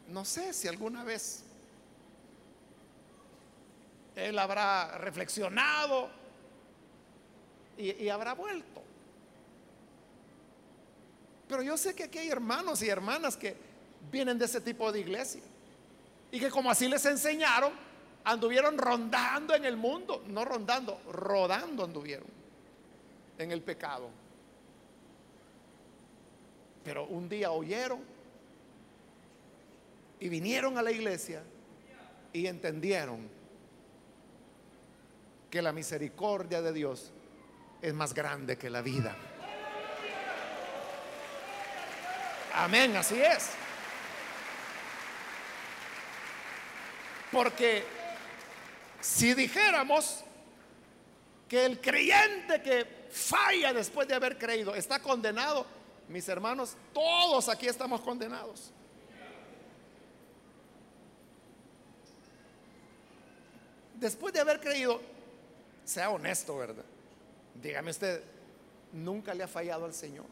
[0.07, 1.43] no sé si alguna vez
[4.15, 6.24] él habrá reflexionado
[7.77, 8.81] y, habrá vuelto.
[11.47, 13.55] Pero yo sé que aquí hay hermanos y hermanas que
[14.11, 15.41] vienen de ese tipo de iglesia
[16.31, 17.71] y que como así les enseñaron,
[18.23, 22.27] anduvieron rondando en el mundo, no rondando, rodando anduvieron
[23.37, 24.09] en el pecado.
[26.83, 27.99] Pero un día oyeron
[30.19, 31.43] y vinieron a la iglesia
[32.33, 33.29] y entendieron
[35.49, 37.11] que la misericordia de Dios
[37.85, 39.15] es más grande que la vida.
[42.55, 43.51] Amén, así es.
[47.31, 47.85] Porque
[48.99, 50.23] si dijéramos
[51.47, 55.67] que el creyente que falla después de haber creído está condenado,
[56.07, 58.71] mis hermanos, todos aquí estamos condenados.
[63.93, 64.99] Después de haber creído,
[65.83, 66.83] sea honesto, ¿verdad?
[67.61, 68.21] Dígame usted,
[68.93, 70.25] nunca le ha fallado al Señor.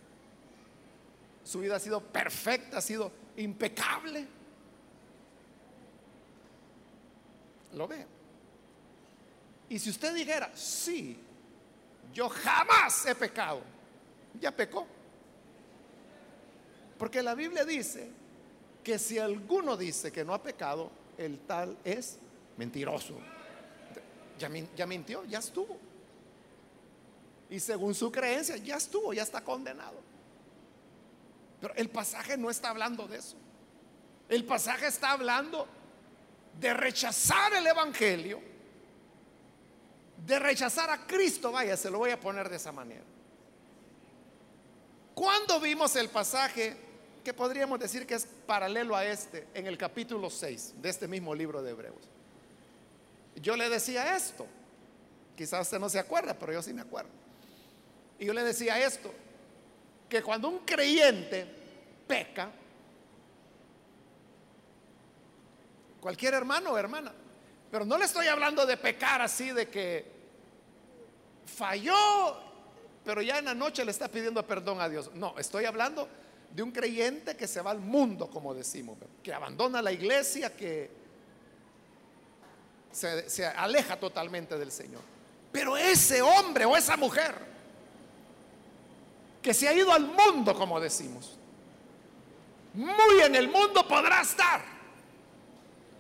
[1.44, 4.28] Su vida ha sido perfecta, ha sido impecable.
[7.74, 8.06] ¿Lo ve?
[9.70, 11.18] Y si usted dijera, sí,
[12.14, 13.62] yo jamás he pecado,
[14.40, 14.86] ya pecó.
[16.98, 18.10] Porque la Biblia dice
[18.84, 22.18] que si alguno dice que no ha pecado, el tal es
[22.58, 23.18] mentiroso.
[24.38, 25.78] Ya, ya mintió, ya estuvo.
[27.54, 30.02] Y según su creencia, ya estuvo, ya está condenado.
[31.62, 33.36] Pero el pasaje no está hablando de eso.
[34.28, 35.68] El pasaje está hablando
[36.60, 38.42] de rechazar el Evangelio,
[40.26, 43.04] de rechazar a Cristo, vaya, se lo voy a poner de esa manera.
[45.14, 46.76] Cuando vimos el pasaje
[47.24, 51.36] que podríamos decir que es paralelo a este, en el capítulo 6 de este mismo
[51.36, 52.02] libro de Hebreos,
[53.36, 54.48] yo le decía esto,
[55.38, 57.22] quizás usted no se acuerda, pero yo sí me acuerdo.
[58.24, 59.14] Y yo le decía esto,
[60.08, 61.46] que cuando un creyente
[62.08, 62.50] peca,
[66.00, 67.12] cualquier hermano o hermana,
[67.70, 70.10] pero no le estoy hablando de pecar así de que
[71.46, 72.40] falló,
[73.04, 75.12] pero ya en la noche le está pidiendo perdón a Dios.
[75.16, 76.08] No, estoy hablando
[76.50, 80.90] de un creyente que se va al mundo, como decimos, que abandona la iglesia, que
[82.90, 85.02] se, se aleja totalmente del Señor.
[85.52, 87.52] Pero ese hombre o esa mujer
[89.44, 91.38] que se ha ido al mundo, como decimos,
[92.74, 94.64] muy en el mundo podrá estar.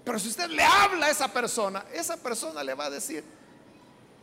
[0.03, 3.23] Pero si usted le habla a esa persona, esa persona le va a decir,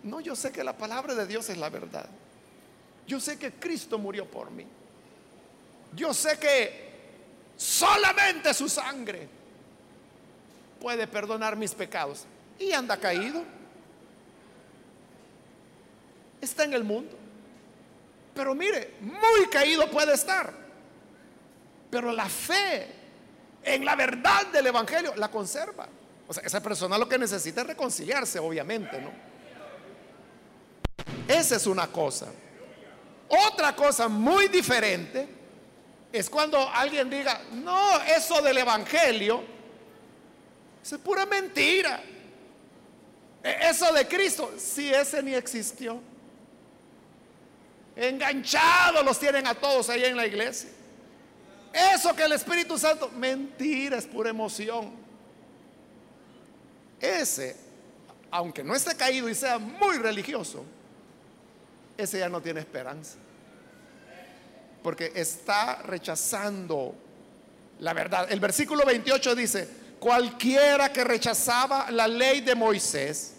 [0.02, 2.08] no, yo sé que la palabra de Dios es la verdad.
[3.06, 4.66] Yo sé que Cristo murió por mí.
[5.94, 6.90] Yo sé que
[7.56, 9.28] solamente su sangre
[10.80, 12.24] puede perdonar mis pecados.
[12.58, 13.42] Y anda caído.
[16.40, 17.19] Está en el mundo.
[18.34, 20.52] Pero mire, muy caído puede estar.
[21.90, 22.86] Pero la fe
[23.62, 25.88] en la verdad del Evangelio la conserva.
[26.28, 29.10] O sea, esa persona lo que necesita es reconciliarse, obviamente, ¿no?
[31.26, 32.26] Esa es una cosa.
[33.28, 35.28] Otra cosa muy diferente
[36.12, 39.42] es cuando alguien diga, no, eso del Evangelio,
[40.82, 42.02] es pura mentira.
[43.42, 46.00] E, eso de Cristo, si ese ni existió.
[47.96, 50.70] Enganchados los tienen a todos ahí en la iglesia.
[51.72, 54.92] Eso que el Espíritu Santo, mentira, es pura emoción.
[57.00, 57.56] Ese,
[58.30, 60.64] aunque no esté caído y sea muy religioso,
[61.96, 63.16] ese ya no tiene esperanza
[64.82, 66.94] porque está rechazando
[67.80, 68.30] la verdad.
[68.30, 69.68] El versículo 28 dice,
[69.98, 73.34] cualquiera que rechazaba la ley de Moisés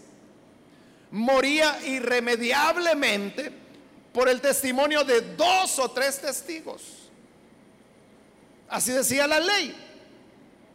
[1.11, 3.51] moría irremediablemente
[4.13, 6.81] por el testimonio de dos o tres testigos.
[8.69, 9.75] Así decía la ley,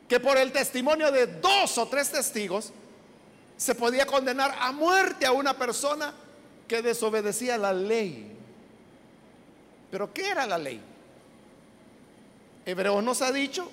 [0.09, 2.72] que por el testimonio de dos o tres testigos
[3.57, 6.12] se podía condenar a muerte a una persona
[6.68, 8.32] que desobedecía la ley.
[9.91, 10.80] Pero ¿qué era la ley?
[12.64, 13.70] Hebreos nos ha dicho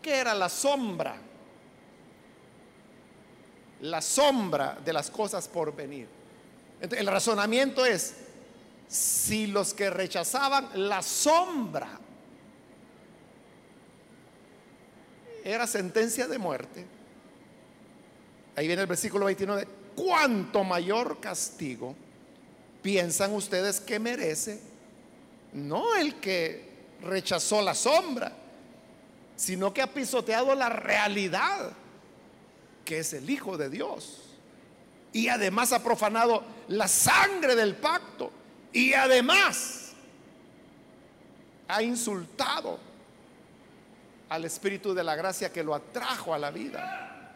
[0.00, 1.16] que era la sombra,
[3.80, 6.15] la sombra de las cosas por venir.
[6.80, 8.14] El razonamiento es,
[8.88, 11.98] si los que rechazaban la sombra
[15.44, 16.84] era sentencia de muerte,
[18.56, 21.94] ahí viene el versículo 29, cuánto mayor castigo
[22.82, 24.60] piensan ustedes que merece
[25.52, 26.66] no el que
[27.02, 28.32] rechazó la sombra,
[29.36, 31.72] sino que ha pisoteado la realidad,
[32.84, 34.25] que es el Hijo de Dios.
[35.16, 38.30] Y además ha profanado la sangre del pacto.
[38.70, 39.92] Y además
[41.68, 42.78] ha insultado
[44.28, 47.32] al Espíritu de la gracia que lo atrajo a la vida.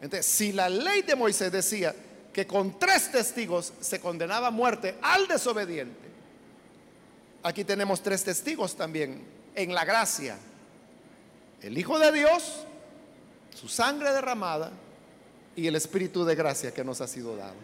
[0.00, 1.94] Entonces, si la ley de Moisés decía,
[2.32, 6.08] que con tres testigos se condenaba a muerte al desobediente.
[7.42, 9.22] Aquí tenemos tres testigos también
[9.54, 10.38] en la gracia.
[11.60, 12.64] El Hijo de Dios,
[13.54, 14.72] su sangre derramada
[15.56, 17.56] y el Espíritu de gracia que nos ha sido dado.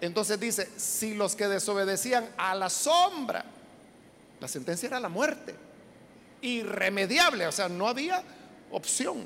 [0.00, 3.44] Entonces dice, si los que desobedecían a la sombra,
[4.40, 5.54] la sentencia era la muerte,
[6.42, 8.22] irremediable, o sea, no había
[8.70, 9.24] opción,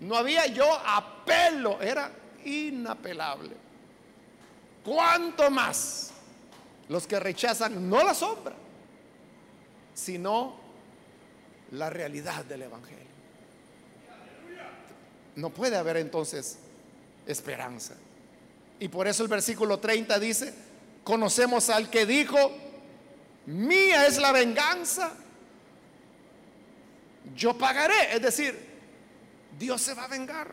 [0.00, 2.10] no había yo apelo, era
[2.44, 3.50] inapelable.
[4.84, 6.12] ¿Cuánto más
[6.88, 8.54] los que rechazan no la sombra,
[9.92, 10.56] sino
[11.72, 13.05] la realidad del Evangelio?
[15.36, 16.58] No puede haber entonces
[17.26, 17.94] esperanza.
[18.80, 20.54] Y por eso el versículo 30 dice,
[21.04, 22.52] conocemos al que dijo,
[23.46, 25.12] mía es la venganza,
[27.34, 28.14] yo pagaré.
[28.14, 28.58] Es decir,
[29.58, 30.50] Dios se va a vengar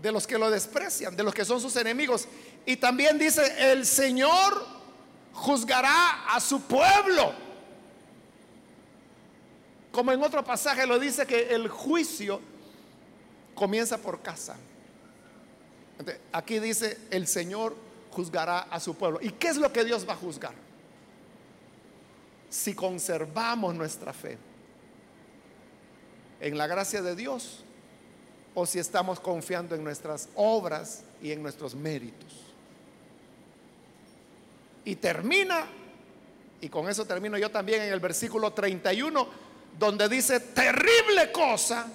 [0.00, 2.28] de los que lo desprecian, de los que son sus enemigos.
[2.66, 4.66] Y también dice, el Señor
[5.32, 7.32] juzgará a su pueblo.
[9.92, 12.40] Como en otro pasaje lo dice que el juicio
[13.58, 14.56] comienza por casa.
[16.32, 17.76] aquí dice, el Señor
[18.12, 19.18] juzgará a su pueblo.
[19.20, 20.54] ¿Y qué es lo que Dios va a juzgar?
[22.48, 24.38] Si conservamos nuestra fe
[26.40, 27.64] en la gracia de Dios
[28.54, 32.32] o si estamos confiando en nuestras obras y en nuestros méritos.
[34.84, 35.66] Y termina,
[36.60, 39.28] y con eso termino yo también en el versículo 31,
[39.78, 41.88] donde dice, terrible cosa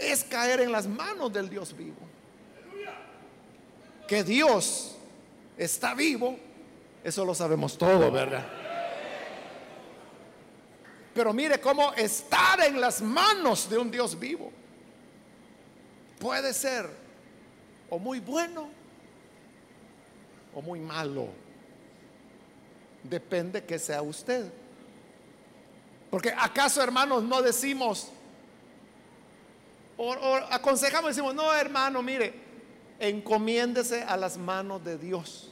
[0.00, 1.98] es caer en las manos del Dios vivo.
[4.08, 4.96] Que Dios
[5.56, 6.36] está vivo,
[7.04, 8.44] eso lo sabemos todo, ¿verdad?
[11.14, 14.50] Pero mire cómo estar en las manos de un Dios vivo
[16.18, 16.88] puede ser
[17.88, 18.68] o muy bueno
[20.54, 21.28] o muy malo.
[23.02, 24.52] Depende que sea usted.
[26.10, 28.10] Porque acaso, hermanos, no decimos,
[30.02, 32.32] o, aconsejamos, decimos, no, hermano, mire,
[32.98, 35.50] encomiéndese a las manos de Dios.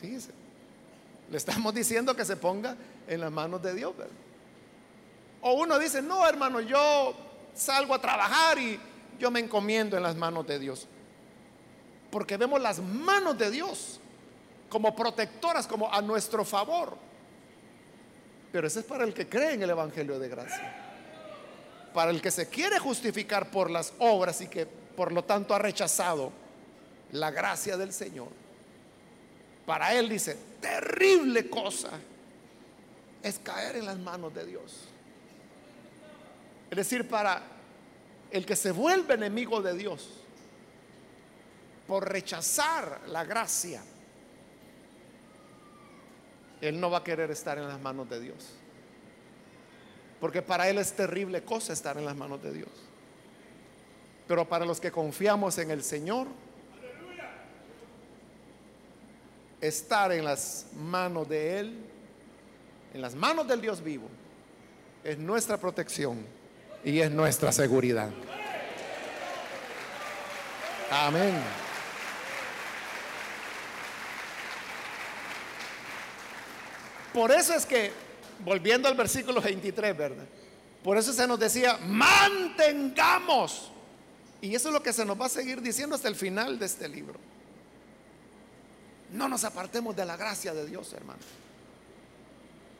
[0.00, 0.30] Fíjese,
[1.30, 2.74] le estamos diciendo que se ponga
[3.06, 3.92] en las manos de Dios.
[5.42, 7.14] O uno dice, no, hermano, yo
[7.54, 8.80] salgo a trabajar y
[9.18, 10.88] yo me encomiendo en las manos de Dios.
[12.10, 14.00] Porque vemos las manos de Dios
[14.70, 16.96] como protectoras, como a nuestro favor.
[18.52, 20.91] Pero eso es para el que cree en el Evangelio de gracia.
[21.94, 25.58] Para el que se quiere justificar por las obras y que por lo tanto ha
[25.58, 26.32] rechazado
[27.12, 28.28] la gracia del Señor.
[29.66, 31.90] Para él dice, terrible cosa
[33.22, 34.88] es caer en las manos de Dios.
[36.70, 37.42] Es decir, para
[38.30, 40.08] el que se vuelve enemigo de Dios
[41.86, 43.82] por rechazar la gracia,
[46.60, 48.61] él no va a querer estar en las manos de Dios.
[50.22, 52.68] Porque para Él es terrible cosa estar en las manos de Dios.
[54.28, 56.28] Pero para los que confiamos en el Señor,
[59.60, 61.76] estar en las manos de Él,
[62.94, 64.06] en las manos del Dios vivo,
[65.02, 66.24] es nuestra protección
[66.84, 68.10] y es nuestra seguridad.
[70.88, 71.34] Amén.
[77.12, 77.90] Por eso es que,
[78.44, 80.24] volviendo al versículo 23, ¿verdad?
[80.82, 83.70] Por eso se nos decía, mantengamos.
[84.40, 86.66] Y eso es lo que se nos va a seguir diciendo hasta el final de
[86.66, 87.18] este libro.
[89.12, 91.20] No nos apartemos de la gracia de Dios, hermano.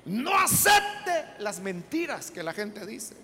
[0.04, 3.14] No acepte las mentiras que la gente dice.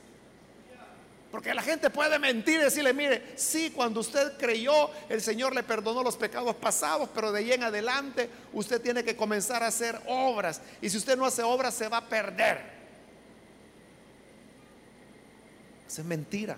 [1.30, 5.62] Porque la gente puede mentir y decirle, mire, sí, cuando usted creyó, el Señor le
[5.62, 10.00] perdonó los pecados pasados, pero de ahí en adelante usted tiene que comenzar a hacer
[10.06, 10.62] obras.
[10.80, 12.78] Y si usted no hace obras, se va a perder.
[15.86, 16.56] Eso es mentira.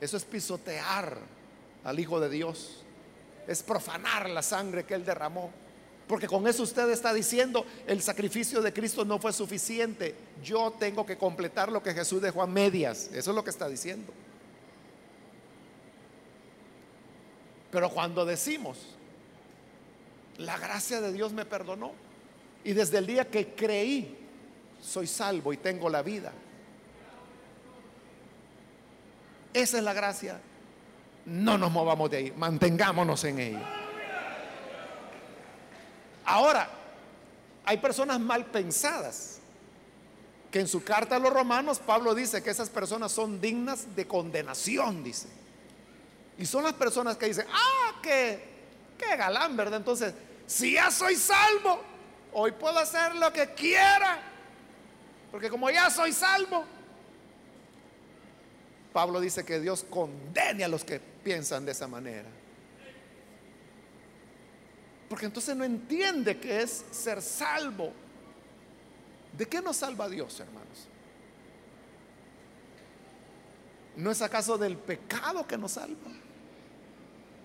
[0.00, 1.18] Eso es pisotear
[1.84, 2.84] al Hijo de Dios.
[3.46, 5.50] Es profanar la sangre que Él derramó.
[6.06, 10.14] Porque con eso usted está diciendo, el sacrificio de Cristo no fue suficiente.
[10.42, 13.10] Yo tengo que completar lo que Jesús dejó a medias.
[13.12, 14.12] Eso es lo que está diciendo.
[17.72, 18.78] Pero cuando decimos,
[20.38, 21.92] la gracia de Dios me perdonó
[22.62, 24.16] y desde el día que creí,
[24.80, 26.32] soy salvo y tengo la vida.
[29.52, 30.40] Esa es la gracia.
[31.24, 33.85] No nos movamos de ahí, mantengámonos en ella.
[36.26, 36.68] Ahora,
[37.64, 39.38] hay personas mal pensadas,
[40.50, 44.06] que en su carta a los romanos Pablo dice que esas personas son dignas de
[44.06, 45.28] condenación, dice.
[46.38, 48.42] Y son las personas que dicen, ah, qué,
[48.98, 49.78] qué galán, ¿verdad?
[49.78, 50.14] Entonces,
[50.46, 51.80] si ya soy salvo,
[52.32, 54.20] hoy puedo hacer lo que quiera,
[55.30, 56.64] porque como ya soy salvo,
[58.92, 62.28] Pablo dice que Dios condene a los que piensan de esa manera.
[65.08, 67.92] Porque entonces no entiende qué es ser salvo.
[69.36, 70.88] ¿De qué nos salva Dios, hermanos?
[73.96, 76.10] ¿No es acaso del pecado que nos salva?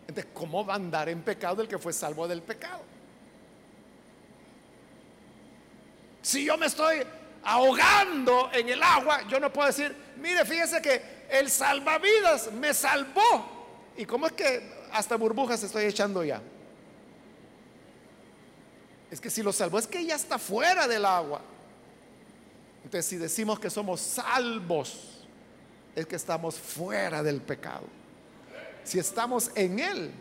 [0.08, 2.82] Entonces, ¿cómo va a andar en pecado el que fue salvo del pecado?
[6.22, 7.04] Si yo me estoy
[7.44, 13.92] ahogando en el agua, yo no puedo decir, mire, fíjese que el salvavidas me salvó.
[13.98, 16.42] ¿Y cómo es que hasta burbujas estoy echando ya?
[19.12, 21.42] Es que si lo salvó es que ya está fuera del agua.
[22.86, 25.26] Entonces, si decimos que somos salvos,
[25.94, 27.86] es que estamos fuera del pecado.
[28.86, 30.12] Si estamos en Él,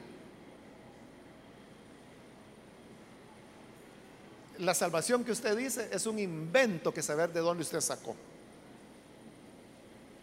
[4.58, 8.16] la salvación que usted dice es un invento que saber de dónde usted sacó.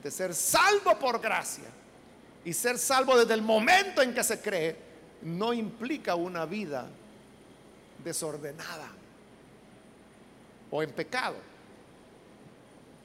[0.03, 1.69] De ser salvo por gracia.
[2.43, 4.75] Y ser salvo desde el momento en que se cree
[5.21, 6.87] no implica una vida
[8.03, 8.89] desordenada
[10.71, 11.35] o en pecado.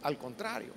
[0.03, 0.73] Al contrario.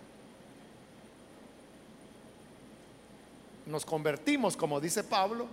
[3.66, 5.48] Nos convertimos, como dice Pablo,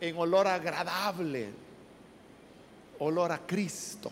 [0.00, 1.52] en olor agradable
[2.98, 4.10] olor a Cristo.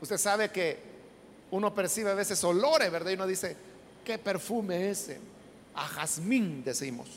[0.00, 0.78] Usted sabe que
[1.50, 3.10] uno percibe a veces olores, ¿verdad?
[3.10, 3.56] Y uno dice,
[4.04, 5.18] ¿qué perfume ese?
[5.74, 7.08] A jazmín decimos.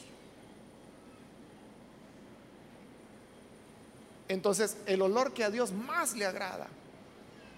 [4.29, 6.67] Entonces, el olor que a Dios más le agrada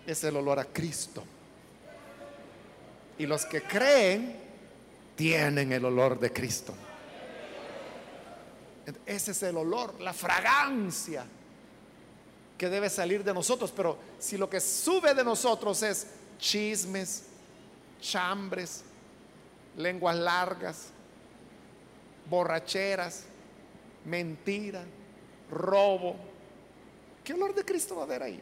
[0.07, 1.23] es el olor a Cristo.
[3.17, 4.35] Y los que creen
[5.15, 6.73] tienen el olor de Cristo.
[9.05, 11.25] Ese es el olor, la fragancia
[12.57, 13.71] que debe salir de nosotros.
[13.75, 16.07] Pero si lo que sube de nosotros es
[16.39, 17.25] chismes,
[17.99, 18.83] chambres,
[19.75, 20.87] lenguas largas,
[22.29, 23.23] borracheras,
[24.05, 24.83] mentira,
[25.51, 26.15] robo,
[27.31, 28.41] ¿qué olor de Cristo va a haber ahí?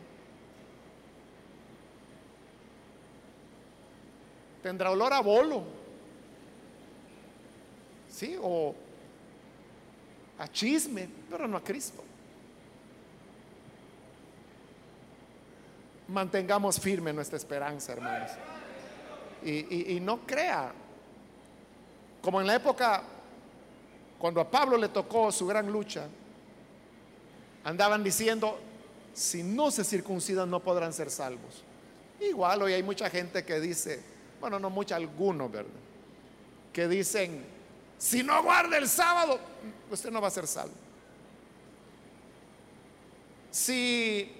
[4.63, 5.63] Tendrá olor a bolo.
[8.09, 8.35] ¿Sí?
[8.41, 8.73] O
[10.39, 12.03] a chisme, pero no a Cristo.
[16.07, 18.31] Mantengamos firme nuestra esperanza, hermanos.
[19.43, 20.73] Y, y no crea,
[22.23, 23.03] como en la época
[24.17, 26.07] cuando a Pablo le tocó su gran lucha,
[27.63, 28.59] andaban diciendo,
[29.20, 31.61] si no se circuncidan no podrán ser salvos.
[32.22, 34.01] Igual hoy hay mucha gente que dice,
[34.39, 35.70] bueno, no mucha, algunos, ¿verdad?
[36.72, 37.43] Que dicen,
[37.97, 39.38] si no guarda el sábado,
[39.91, 40.74] usted no va a ser salvo.
[43.51, 44.32] Si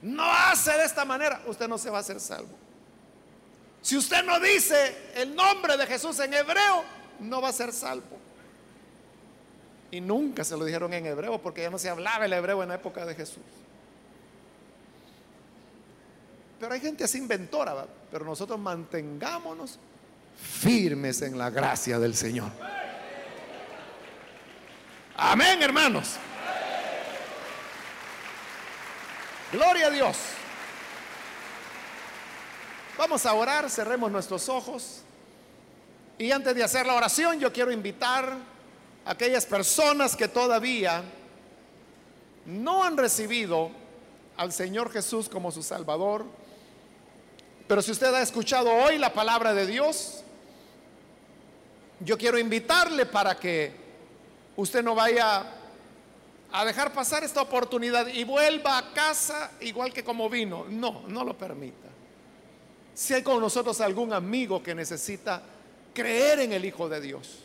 [0.00, 2.56] no hace de esta manera, usted no se va a hacer salvo.
[3.82, 6.84] Si usted no dice el nombre de Jesús en hebreo,
[7.18, 8.16] no va a ser salvo.
[9.90, 12.70] Y nunca se lo dijeron en hebreo porque ya no se hablaba el hebreo en
[12.70, 13.42] la época de Jesús.
[16.60, 19.78] Pero hay gente así inventora, pero nosotros mantengámonos
[20.36, 22.50] firmes en la gracia del Señor.
[25.16, 26.16] Amén, hermanos.
[29.50, 30.16] Gloria a Dios.
[32.98, 35.00] Vamos a orar, cerremos nuestros ojos.
[36.18, 38.36] Y antes de hacer la oración, yo quiero invitar
[39.06, 41.02] a aquellas personas que todavía
[42.44, 43.70] no han recibido
[44.36, 46.26] al Señor Jesús como su Salvador.
[47.70, 50.24] Pero si usted ha escuchado hoy la palabra de Dios,
[52.00, 53.72] yo quiero invitarle para que
[54.56, 55.46] usted no vaya
[56.50, 60.66] a dejar pasar esta oportunidad y vuelva a casa igual que como vino.
[60.68, 61.86] No, no lo permita.
[62.92, 65.40] Si hay con nosotros algún amigo que necesita
[65.94, 67.38] creer en el Hijo de Dios,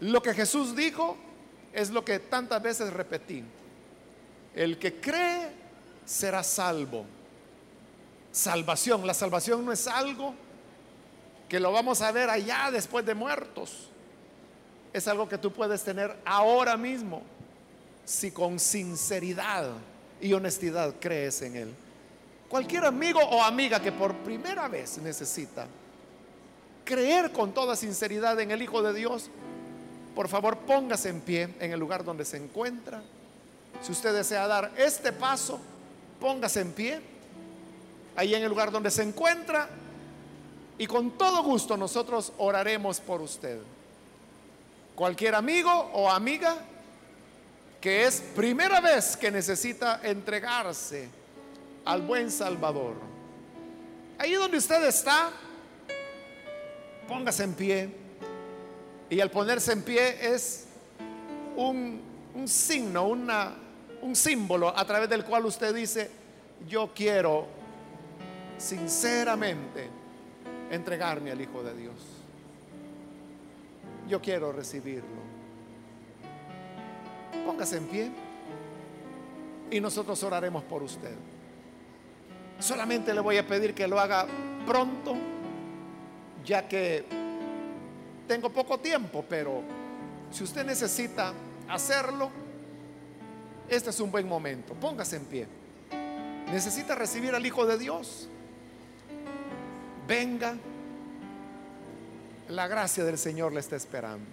[0.00, 1.18] lo que Jesús dijo
[1.70, 3.44] es lo que tantas veces repetí.
[4.54, 5.50] El que cree
[6.06, 7.04] será salvo.
[8.36, 9.06] Salvación.
[9.06, 10.34] La salvación no es algo
[11.48, 13.88] que lo vamos a ver allá después de muertos.
[14.92, 17.22] Es algo que tú puedes tener ahora mismo
[18.04, 19.70] si con sinceridad
[20.20, 21.74] y honestidad crees en Él.
[22.50, 25.66] Cualquier amigo o amiga que por primera vez necesita
[26.84, 29.30] creer con toda sinceridad en el Hijo de Dios,
[30.14, 33.00] por favor póngase en pie en el lugar donde se encuentra.
[33.80, 35.58] Si usted desea dar este paso,
[36.20, 37.15] póngase en pie
[38.16, 39.68] ahí en el lugar donde se encuentra
[40.78, 43.58] y con todo gusto nosotros oraremos por usted.
[44.94, 46.56] Cualquier amigo o amiga
[47.80, 51.08] que es primera vez que necesita entregarse
[51.84, 52.94] al buen Salvador.
[54.18, 55.30] Ahí donde usted está,
[57.06, 57.90] póngase en pie.
[59.08, 60.66] Y al ponerse en pie es
[61.56, 62.00] un,
[62.46, 63.54] signo, una,
[64.02, 66.10] un símbolo a través del cual usted dice,
[66.68, 67.46] yo quiero
[68.58, 69.88] sinceramente
[70.70, 71.94] entregarme al Hijo de Dios.
[74.08, 75.26] Yo quiero recibirlo.
[77.44, 78.10] Póngase en pie
[79.70, 81.14] y nosotros oraremos por usted.
[82.58, 84.26] Solamente le voy a pedir que lo haga
[84.66, 85.14] pronto,
[86.44, 87.04] ya que
[88.26, 89.62] tengo poco tiempo, pero
[90.30, 91.32] si usted necesita
[91.68, 92.30] hacerlo,
[93.68, 94.74] este es un buen momento.
[94.74, 95.46] Póngase en pie.
[96.50, 98.28] Necesita recibir al Hijo de Dios.
[100.06, 100.56] Venga.
[102.48, 104.24] La gracia del Señor le está esperando.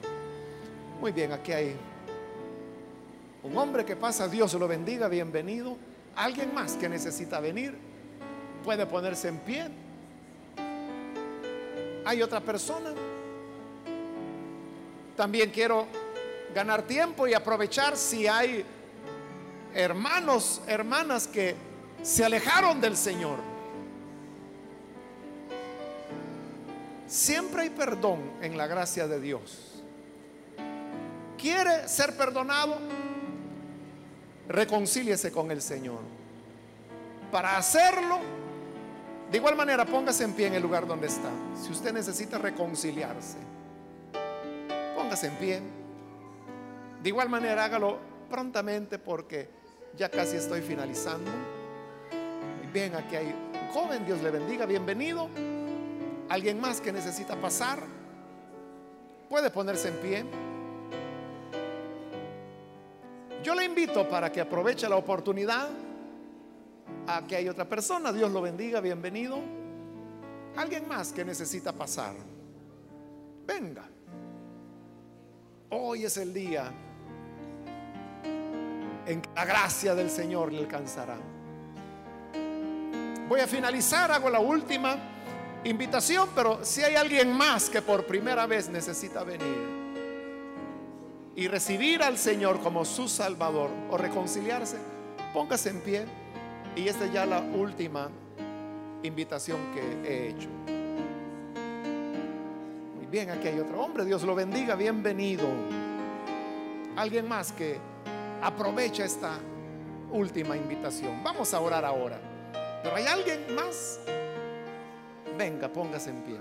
[1.00, 1.76] Muy bien, aquí hay
[3.42, 5.76] un hombre que pasa, Dios lo bendiga, bienvenido.
[6.16, 7.76] Alguien más que necesita venir,
[8.64, 9.68] puede ponerse en pie.
[12.06, 12.94] Hay otra persona.
[15.18, 15.88] También quiero
[16.54, 18.64] ganar tiempo y aprovechar si hay
[19.74, 21.56] hermanos, hermanas que
[22.04, 23.53] se alejaron del Señor.
[27.14, 29.84] Siempre hay perdón en la gracia de Dios.
[31.38, 32.80] ¿Quiere ser perdonado?
[34.50, 36.00] Reconcíliese con el Señor.
[37.32, 38.18] Para hacerlo,
[39.30, 41.30] de igual manera, póngase en pie en el lugar donde está.
[41.64, 43.38] Si usted necesita reconciliarse,
[44.96, 45.62] póngase en pie.
[47.04, 49.50] De igual manera, hágalo prontamente porque
[49.96, 51.30] ya casi estoy finalizando.
[52.74, 55.30] Bien, aquí hay un joven, Dios le bendiga, bienvenido.
[56.34, 57.78] ¿Alguien más que necesita pasar?
[59.30, 60.26] Puede ponerse en pie.
[63.44, 65.70] Yo le invito para que aproveche la oportunidad
[67.06, 68.12] a que hay otra persona.
[68.12, 69.38] Dios lo bendiga, bienvenido.
[70.56, 72.16] Alguien más que necesita pasar.
[73.46, 73.84] Venga.
[75.70, 76.72] Hoy es el día
[79.06, 81.18] en que la gracia del Señor le alcanzará.
[83.30, 85.13] Voy a finalizar, hago la última
[85.64, 89.84] invitación, pero si hay alguien más que por primera vez necesita venir
[91.36, 94.78] y recibir al Señor como su Salvador o reconciliarse,
[95.34, 96.06] póngase en pie.
[96.76, 98.10] Y esta es ya la última
[99.04, 100.50] invitación que he hecho.
[102.96, 105.48] Muy bien, aquí hay otro hombre, Dios lo bendiga, bienvenido.
[106.96, 107.78] Alguien más que
[108.42, 109.40] aprovecha esta
[110.12, 111.24] última invitación.
[111.24, 112.20] Vamos a orar ahora.
[112.84, 114.00] Pero hay alguien más.
[115.38, 116.38] Venga, póngase en pie.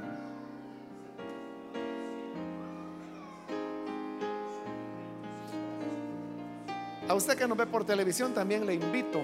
[7.09, 9.21] A usted que nos ve por televisión también le invito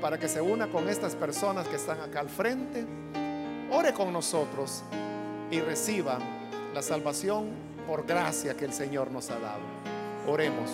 [0.00, 2.84] para que se una con estas personas que están acá al frente.
[3.70, 4.82] Ore con nosotros
[5.50, 6.18] y reciba
[6.74, 7.50] la salvación
[7.86, 9.62] por gracia que el Señor nos ha dado.
[10.28, 10.70] Oremos.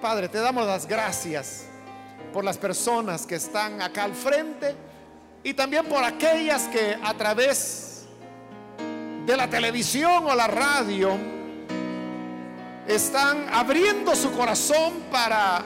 [0.00, 1.66] Padre, te damos las gracias
[2.32, 4.87] por las personas que están acá al frente
[5.48, 8.04] y también por aquellas que a través
[9.24, 11.16] de la televisión o la radio
[12.86, 15.64] están abriendo su corazón para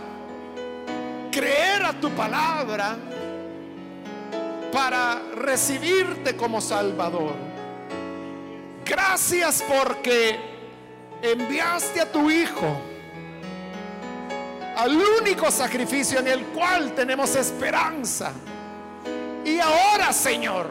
[1.32, 2.96] creer a tu palabra,
[4.72, 7.34] para recibirte como Salvador.
[8.84, 10.38] Gracias porque
[11.22, 12.80] enviaste a tu Hijo
[14.76, 18.32] al único sacrificio en el cual tenemos esperanza.
[19.44, 20.66] Y ahora, Señor,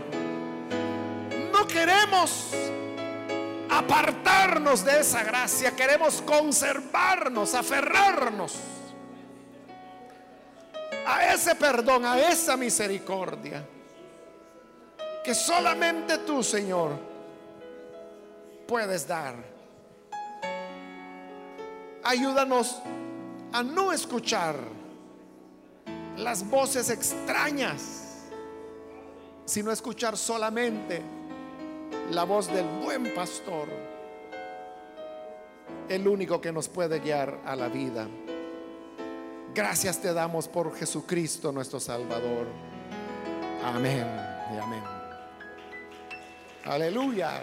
[1.51, 2.51] no queremos
[3.69, 8.55] apartarnos de esa gracia, queremos conservarnos, aferrarnos
[11.05, 13.65] a ese perdón, a esa misericordia
[15.23, 16.91] que solamente tú, Señor,
[18.67, 19.35] puedes dar.
[22.03, 22.81] Ayúdanos
[23.53, 24.55] a no escuchar
[26.17, 28.00] las voces extrañas,
[29.45, 31.01] sino escuchar solamente
[32.11, 33.67] la voz del buen pastor,
[35.89, 38.07] el único que nos puede guiar a la vida.
[39.53, 42.47] Gracias te damos por Jesucristo nuestro Salvador.
[43.63, 44.07] Amén
[44.53, 44.83] y amén.
[46.65, 47.41] Aleluya.